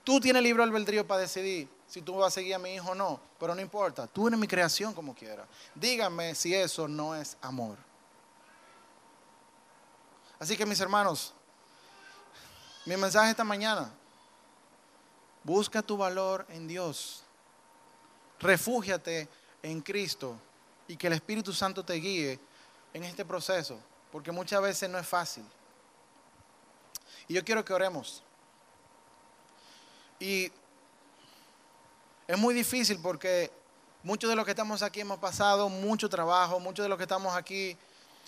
Tú 0.03 0.21
tienes 0.21 0.43
libre 0.43 0.63
albedrío 0.63 1.07
para 1.07 1.21
decidir 1.21 1.69
si 1.87 2.03
tú 2.03 2.17
vas 2.17 2.29
a 2.29 2.31
seguir 2.35 2.55
a 2.55 2.59
mi 2.59 2.75
hijo 2.75 2.91
o 2.91 2.95
no, 2.95 3.21
pero 3.39 3.55
no 3.55 3.61
importa, 3.61 4.07
tú 4.07 4.27
eres 4.27 4.39
mi 4.39 4.49
creación 4.49 4.93
como 4.93 5.15
quiera. 5.15 5.47
Díganme 5.75 6.35
si 6.35 6.55
eso 6.55 6.89
no 6.89 7.15
es 7.15 7.37
amor. 7.41 7.77
Así 10.39 10.57
que 10.57 10.67
mis 10.67 10.81
hermanos, 10.81 11.33
mi 12.85 12.97
mensaje 12.97 13.31
esta 13.31 13.45
mañana, 13.45 13.91
busca 15.45 15.83
tu 15.83 15.97
valor 15.97 16.47
en 16.49 16.67
Dios, 16.67 17.23
refúgiate 18.41 19.29
en 19.63 19.81
Cristo 19.81 20.37
y 20.89 20.97
que 20.97 21.07
el 21.07 21.13
Espíritu 21.13 21.53
Santo 21.53 21.85
te 21.85 21.95
guíe 21.95 22.39
en 22.93 23.05
este 23.05 23.25
proceso, 23.25 23.79
porque 24.11 24.33
muchas 24.33 24.61
veces 24.61 24.91
no 24.91 24.99
es 24.99 25.07
fácil. 25.07 25.45
Y 27.29 27.35
yo 27.35 27.45
quiero 27.45 27.65
que 27.65 27.73
oremos. 27.73 28.23
Y 30.19 30.51
es 32.27 32.39
muy 32.39 32.55
difícil 32.55 32.99
porque 33.03 33.51
muchos 34.03 34.31
de 34.31 34.37
los 34.37 34.45
que 34.45 34.53
estamos 34.53 34.83
aquí 34.83 35.01
hemos 35.01 35.19
pasado 35.19 35.69
mucho 35.69 36.09
trabajo, 36.09 36.61
muchos 36.61 36.85
de 36.85 36.89
los 36.89 36.99
que 36.99 37.05
estamos 37.05 37.35
aquí 37.35 37.77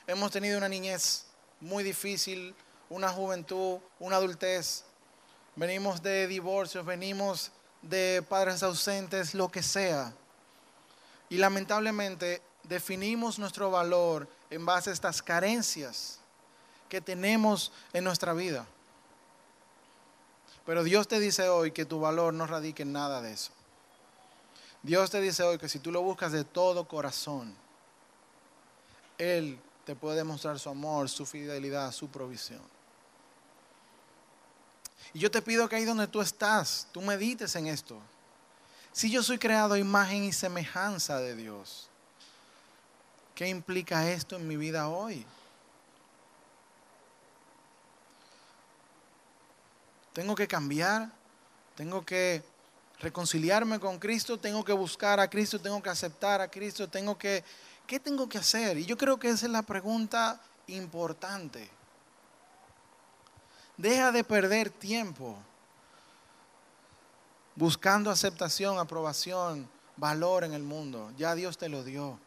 hemos 0.07 0.31
tenido 0.31 0.59
una 0.59 0.69
niñez 0.69 1.27
muy 1.61 1.83
difícil, 1.83 2.55
una 2.89 3.09
juventud, 3.09 3.79
una 3.99 4.17
adultez. 4.17 4.85
Venimos 5.57 6.03
de 6.03 6.27
divorcios, 6.27 6.85
venimos 6.85 7.51
de 7.81 8.23
padres 8.29 8.62
ausentes, 8.62 9.35
lo 9.35 9.49
que 9.49 9.62
sea. 9.62 10.12
Y 11.31 11.38
lamentablemente 11.38 12.42
definimos 12.62 13.38
nuestro 13.38 13.71
valor 13.71 14.29
en 14.51 14.66
base 14.66 14.90
a 14.90 14.92
estas 14.92 15.23
carencias 15.23 16.21
que 16.88 17.01
tenemos 17.01 17.73
en 17.92 18.05
nuestra 18.05 18.33
vida. 18.33 18.66
Pero 20.66 20.85
Dios 20.85 21.09
te 21.09 21.21
dice 21.21 21.49
hoy 21.49 21.71
que 21.71 21.85
tu 21.85 22.01
valor 22.01 22.35
no 22.35 22.47
radique 22.47 22.83
en 22.83 22.92
nada 22.92 23.23
de 23.23 23.33
eso. 23.33 23.53
Dios 24.83 25.11
te 25.11 25.21
dice 25.21 25.42
hoy 25.42 25.59
que 25.59 25.69
si 25.69 25.79
tú 25.79 25.90
lo 25.90 26.03
buscas 26.03 26.33
de 26.33 26.45
todo 26.45 26.87
corazón, 26.87 27.55
Él 29.16 29.59
te 29.85 29.97
puede 29.97 30.19
demostrar 30.19 30.59
su 30.59 30.69
amor, 30.69 31.09
su 31.09 31.25
fidelidad, 31.25 31.92
su 31.92 32.09
provisión. 32.09 32.76
Y 35.12 35.19
yo 35.21 35.31
te 35.31 35.42
pido 35.42 35.69
que 35.69 35.77
ahí 35.77 35.85
donde 35.85 36.07
tú 36.07 36.21
estás, 36.21 36.88
tú 36.92 37.01
medites 37.01 37.55
en 37.57 37.66
esto. 37.66 38.01
Si 38.92 39.11
yo 39.11 39.23
soy 39.23 39.38
creado 39.38 39.77
imagen 39.77 40.25
y 40.25 40.33
semejanza 40.33 41.19
de 41.19 41.37
Dios, 41.37 41.88
¿qué 43.35 43.49
implica 43.49 44.11
esto 44.11 44.37
en 44.37 44.49
mi 44.49 44.57
vida 44.57 44.88
hoy? 44.88 45.27
Tengo 50.12 50.35
que 50.35 50.49
cambiar, 50.49 51.11
tengo 51.75 52.05
que 52.05 52.42
reconciliarme 53.01 53.79
con 53.79 53.99
Cristo, 53.99 54.38
tengo 54.38 54.64
que 54.64 54.73
buscar 54.73 55.21
a 55.21 55.29
Cristo, 55.29 55.61
tengo 55.61 55.83
que 55.83 55.90
aceptar 55.90 56.40
a 56.40 56.51
Cristo, 56.51 56.88
tengo 56.88 57.19
que 57.19 57.45
¿Qué 57.87 58.01
tengo 58.01 58.29
que 58.29 58.38
hacer? 58.38 58.79
Y 58.79 58.85
yo 58.85 58.97
creo 58.97 59.19
que 59.19 59.29
esa 59.29 59.47
es 59.47 59.53
la 59.53 59.62
pregunta 59.62 60.40
importante. 60.66 61.71
Deja 63.77 64.12
de 64.12 64.25
perder 64.25 64.71
tiempo 64.71 65.37
buscando 67.55 68.11
aceptación, 68.11 68.79
aprobación, 68.79 69.69
valor 69.97 70.45
en 70.45 70.55
el 70.55 70.62
mundo. 70.62 71.12
Ya 71.17 71.35
Dios 71.35 71.59
te 71.59 71.69
lo 71.69 71.85
dio. 71.85 72.19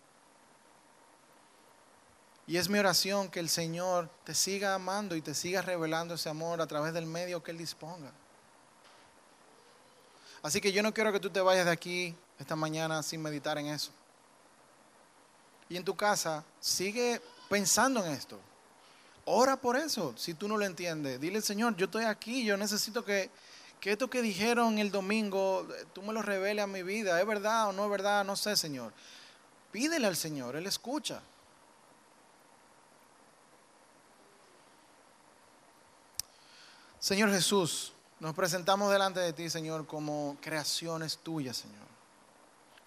Y 2.45 2.57
es 2.57 2.69
mi 2.69 2.79
oración 2.79 3.29
que 3.29 3.39
el 3.39 3.49
Señor 3.49 4.09
te 4.23 4.33
siga 4.33 4.73
amando 4.73 5.15
y 5.15 5.21
te 5.21 5.33
siga 5.33 5.61
revelando 5.61 6.15
ese 6.15 6.29
amor 6.29 6.61
a 6.61 6.67
través 6.67 6.93
del 6.93 7.05
medio 7.05 7.43
que 7.43 7.51
Él 7.51 7.57
disponga. 7.57 8.11
Así 10.41 10.61
que 10.61 10.71
yo 10.71 10.81
no 10.81 10.93
quiero 10.93 11.11
que 11.11 11.19
tú 11.19 11.29
te 11.29 11.41
vayas 11.41 11.65
de 11.65 11.71
aquí 11.71 12.15
esta 12.39 12.55
mañana 12.55 13.03
sin 13.03 13.21
meditar 13.21 13.57
en 13.57 13.67
eso 13.67 13.91
y 15.69 15.77
en 15.77 15.85
tu 15.85 15.95
casa, 15.95 16.43
sigue 16.59 17.21
pensando 17.47 18.03
en 18.03 18.11
esto. 18.11 18.39
Ora 19.31 19.57
por 19.57 19.77
eso, 19.77 20.15
si 20.17 20.33
tú 20.33 20.47
no 20.47 20.57
lo 20.57 20.65
entiendes. 20.65 21.21
Dile, 21.21 21.39
Señor, 21.41 21.75
yo 21.75 21.85
estoy 21.85 22.05
aquí, 22.05 22.43
yo 22.43 22.57
necesito 22.57 23.05
que, 23.05 23.29
que 23.79 23.91
esto 23.91 24.09
que 24.09 24.23
dijeron 24.23 24.79
el 24.79 24.89
domingo, 24.89 25.67
tú 25.93 26.01
me 26.01 26.13
lo 26.13 26.23
reveles 26.23 26.63
a 26.63 26.67
mi 26.67 26.81
vida. 26.81 27.21
¿Es 27.21 27.27
verdad 27.27 27.69
o 27.69 27.71
no 27.71 27.85
es 27.85 27.91
verdad? 27.91 28.25
No 28.25 28.35
sé, 28.35 28.55
Señor. 28.55 28.91
Pídele 29.71 30.07
al 30.07 30.15
Señor, 30.15 30.55
Él 30.55 30.65
escucha. 30.65 31.21
Señor 36.97 37.29
Jesús, 37.29 37.93
nos 38.19 38.33
presentamos 38.33 38.91
delante 38.91 39.19
de 39.19 39.31
ti, 39.31 39.47
Señor, 39.51 39.85
como 39.85 40.37
creaciones 40.41 41.19
tuyas, 41.19 41.55
Señor. 41.55 41.87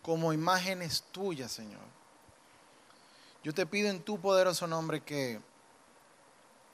Como 0.02 0.33
imágenes 0.33 1.05
tuyas, 1.12 1.52
Señor. 1.52 1.87
Yo 3.44 3.55
te 3.55 3.64
pido 3.64 3.90
en 3.90 4.02
tu 4.02 4.20
poderoso 4.20 4.66
nombre 4.66 5.02
que 5.02 5.40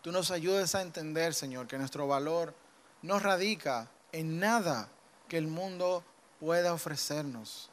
tú 0.02 0.12
nos 0.12 0.30
ayudes 0.30 0.74
a 0.74 0.82
entender, 0.82 1.34
Señor, 1.34 1.66
que 1.66 1.78
nuestro 1.78 2.06
valor 2.06 2.54
no 3.02 3.18
radica 3.18 3.90
en 4.12 4.38
nada 4.38 4.88
que 5.28 5.38
el 5.38 5.46
mundo 5.46 6.02
pueda 6.40 6.72
ofrecernos. 6.72 7.70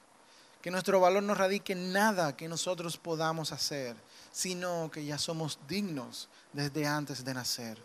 Que 0.62 0.72
nuestro 0.72 1.00
valor 1.00 1.22
no 1.22 1.36
radique 1.36 1.74
en 1.74 1.94
nada 1.94 2.36
que 2.36 2.48
nosotros 2.48 2.98
podamos 2.98 3.52
hacer, 3.52 3.96
sino 4.32 4.90
que 4.92 5.06
ya 5.06 5.18
somos 5.18 5.60
dignos 5.68 6.28
desde 6.54 6.88
antes 6.88 7.24
de 7.24 7.34
nacer. 7.34 7.78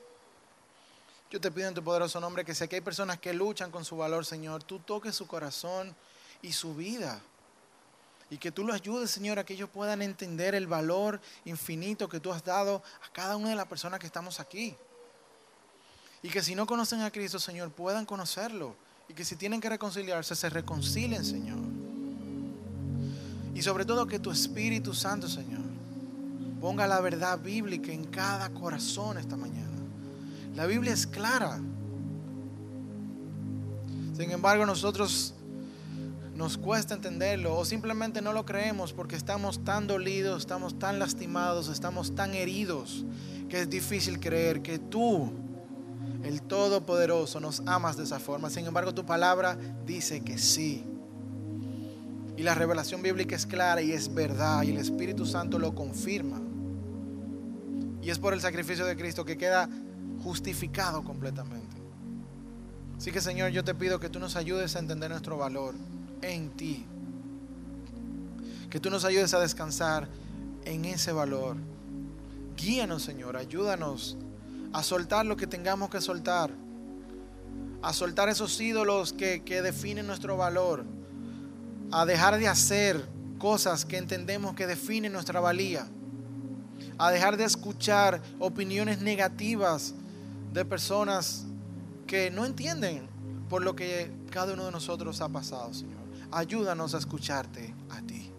Yo 1.31 1.41
te 1.41 1.51
pido 1.51 1.69
en 1.69 1.75
tu 1.75 1.85
poderoso 1.85 2.19
nombre 2.21 2.45
que 2.45 2.55
si 2.55 2.65
aquí 2.65 2.77
hay 2.77 2.81
personas 2.81 3.21
que 3.21 3.33
luchan 3.33 3.71
con 3.71 3.85
su 3.85 3.97
valor, 3.97 4.27
Señor, 4.27 4.65
tú 4.65 4.81
toques 4.81 5.15
su 5.15 5.27
corazón 5.27 5.95
y 6.43 6.53
su 6.53 6.75
vida 6.75 7.21
y 8.31 8.39
que 8.39 8.53
tú 8.53 8.65
los 8.65 8.77
ayudes, 8.77 9.11
Señor, 9.11 9.41
a 9.41 9.45
que 9.45 9.55
ellos 9.55 9.69
puedan 9.69 10.03
entender 10.03 10.55
el 10.55 10.69
valor 10.69 11.21
infinito 11.45 12.09
que 12.09 12.21
tú 12.21 12.33
has 12.33 12.45
dado 12.45 12.83
a 13.05 13.13
cada 13.13 13.37
una 13.37 13.51
de 13.51 13.57
las 13.57 13.67
personas 13.67 13.99
que 13.99 14.07
estamos 14.07 14.39
aquí. 14.39 14.77
Y 16.23 16.29
que 16.29 16.41
si 16.41 16.55
no 16.55 16.65
conocen 16.65 17.01
a 17.01 17.11
Cristo, 17.11 17.41
Señor, 17.41 17.73
puedan 17.73 18.07
conocerlo. 18.07 18.77
Y 19.09 19.15
que 19.15 19.25
si 19.25 19.35
tienen 19.35 19.61
que 19.61 19.69
reconciliarse, 19.69 20.37
se 20.37 20.49
reconcilien, 20.49 21.25
Señor. 21.25 21.59
Y 23.53 23.63
sobre 23.63 23.85
todo 23.85 24.07
que 24.07 24.21
tu 24.21 24.31
Espíritu 24.31 24.95
Santo, 24.95 25.29
Señor, 25.29 25.63
ponga 26.61 26.87
la 26.87 27.01
verdad 27.01 27.37
bíblica 27.37 27.91
en 27.91 28.05
cada 28.05 28.51
corazón 28.51 29.19
esta 29.19 29.37
mañana. 29.37 29.67
La 30.55 30.67
Biblia 30.67 30.93
es 30.93 31.05
clara. 31.05 31.59
Sin 34.17 34.31
embargo, 34.31 34.67
nosotros 34.67 35.35
nos 36.41 36.57
cuesta 36.57 36.95
entenderlo 36.95 37.55
o 37.55 37.67
simplemente 37.67 38.23
no 38.23 38.33
lo 38.33 38.47
creemos 38.47 38.95
porque 38.95 39.15
estamos 39.15 39.63
tan 39.63 39.87
dolidos, 39.87 40.41
estamos 40.41 40.79
tan 40.79 40.99
lastimados, 40.99 41.69
estamos 41.69 42.15
tan 42.15 42.33
heridos 42.33 43.05
que 43.51 43.61
es 43.61 43.69
difícil 43.69 44.19
creer 44.19 44.63
que 44.63 44.79
tú, 44.79 45.31
el 46.25 46.41
Todopoderoso, 46.41 47.41
nos 47.41 47.61
amas 47.67 47.99
de 47.99 48.05
esa 48.05 48.19
forma. 48.19 48.49
Sin 48.49 48.65
embargo, 48.65 48.95
tu 48.95 49.05
palabra 49.05 49.59
dice 49.85 50.23
que 50.23 50.39
sí. 50.39 50.83
Y 52.39 52.43
la 52.43 52.55
revelación 52.55 53.03
bíblica 53.03 53.37
es 53.37 53.45
clara 53.45 53.83
y 53.83 53.93
es 53.93 54.15
verdad 54.15 54.63
y 54.63 54.71
el 54.71 54.79
Espíritu 54.79 55.27
Santo 55.27 55.59
lo 55.59 55.75
confirma. 55.75 56.41
Y 58.01 58.09
es 58.09 58.19
por 58.19 58.33
el 58.33 58.41
sacrificio 58.41 58.87
de 58.87 58.97
Cristo 58.97 59.27
que 59.27 59.37
queda 59.37 59.69
justificado 60.23 61.05
completamente. 61.05 61.77
Así 62.97 63.13
que 63.13 63.21
Señor, 63.21 63.51
yo 63.51 63.63
te 63.63 63.75
pido 63.75 64.01
que 64.01 64.09
tú 64.09 64.19
nos 64.19 64.37
ayudes 64.37 64.75
a 64.75 64.79
entender 64.79 65.11
nuestro 65.11 65.37
valor 65.37 65.75
en 66.23 66.51
ti. 66.51 66.87
Que 68.69 68.81
tú 68.81 68.91
nos 68.91 69.05
ayudes 69.05 69.35
a 69.35 69.41
descansar 69.41 70.09
en 70.65 70.85
ese 70.85 71.13
valor. 71.13 71.57
Guíanos, 72.57 73.03
Señor, 73.03 73.37
ayúdanos 73.37 74.17
a 74.73 74.83
soltar 74.83 75.27
lo 75.27 75.37
que 75.37 75.47
tengamos 75.47 75.91
que 75.91 76.01
soltar. 76.01 76.51
A 77.83 77.93
soltar 77.93 78.29
esos 78.29 78.61
ídolos 78.61 79.13
que, 79.13 79.43
que 79.43 79.63
definen 79.63 80.07
nuestro 80.07 80.37
valor. 80.37 80.85
A 81.91 82.05
dejar 82.05 82.39
de 82.39 82.47
hacer 82.47 83.09
cosas 83.39 83.85
que 83.85 83.97
entendemos 83.97 84.55
que 84.55 84.67
definen 84.67 85.13
nuestra 85.13 85.41
valía. 85.41 85.89
A 86.99 87.11
dejar 87.11 87.37
de 87.37 87.45
escuchar 87.45 88.23
opiniones 88.39 89.01
negativas 89.01 89.95
de 90.53 90.65
personas 90.65 91.47
que 92.07 92.31
no 92.31 92.45
entienden 92.45 93.09
por 93.49 93.63
lo 93.63 93.75
que 93.75 94.13
cada 94.31 94.53
uno 94.53 94.67
de 94.67 94.73
nosotros 94.73 95.21
ha 95.21 95.29
pasado, 95.29 95.73
Señor 95.75 96.00
ayúdanos 96.33 96.95
a 96.95 96.99
escucharte 96.99 97.75
a 97.91 98.03
ti. 98.03 98.31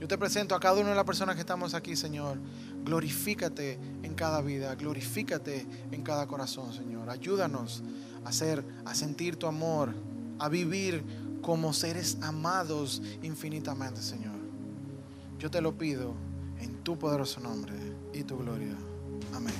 Yo 0.00 0.08
te 0.08 0.18
presento 0.18 0.54
a 0.54 0.60
cada 0.60 0.80
una 0.80 0.90
de 0.90 0.96
las 0.96 1.04
personas 1.04 1.36
que 1.36 1.42
estamos 1.42 1.74
aquí, 1.74 1.94
Señor. 1.94 2.36
Glorifícate 2.84 3.78
en 4.02 4.14
cada 4.14 4.40
vida, 4.40 4.74
glorifícate 4.74 5.64
en 5.92 6.02
cada 6.02 6.26
corazón, 6.26 6.72
Señor. 6.72 7.08
Ayúdanos 7.08 7.84
a 8.24 8.30
hacer, 8.30 8.64
a 8.84 8.94
sentir 8.96 9.36
tu 9.36 9.46
amor, 9.46 9.94
a 10.40 10.48
vivir 10.48 11.04
como 11.40 11.72
seres 11.72 12.18
amados 12.20 13.00
infinitamente, 13.22 14.02
Señor. 14.02 14.34
Yo 15.38 15.50
te 15.50 15.60
lo 15.60 15.78
pido 15.78 16.14
en 16.60 16.82
tu 16.82 16.98
poderoso 16.98 17.40
nombre 17.40 17.74
y 18.12 18.24
tu 18.24 18.38
gloria. 18.38 18.74
Amén. 19.32 19.54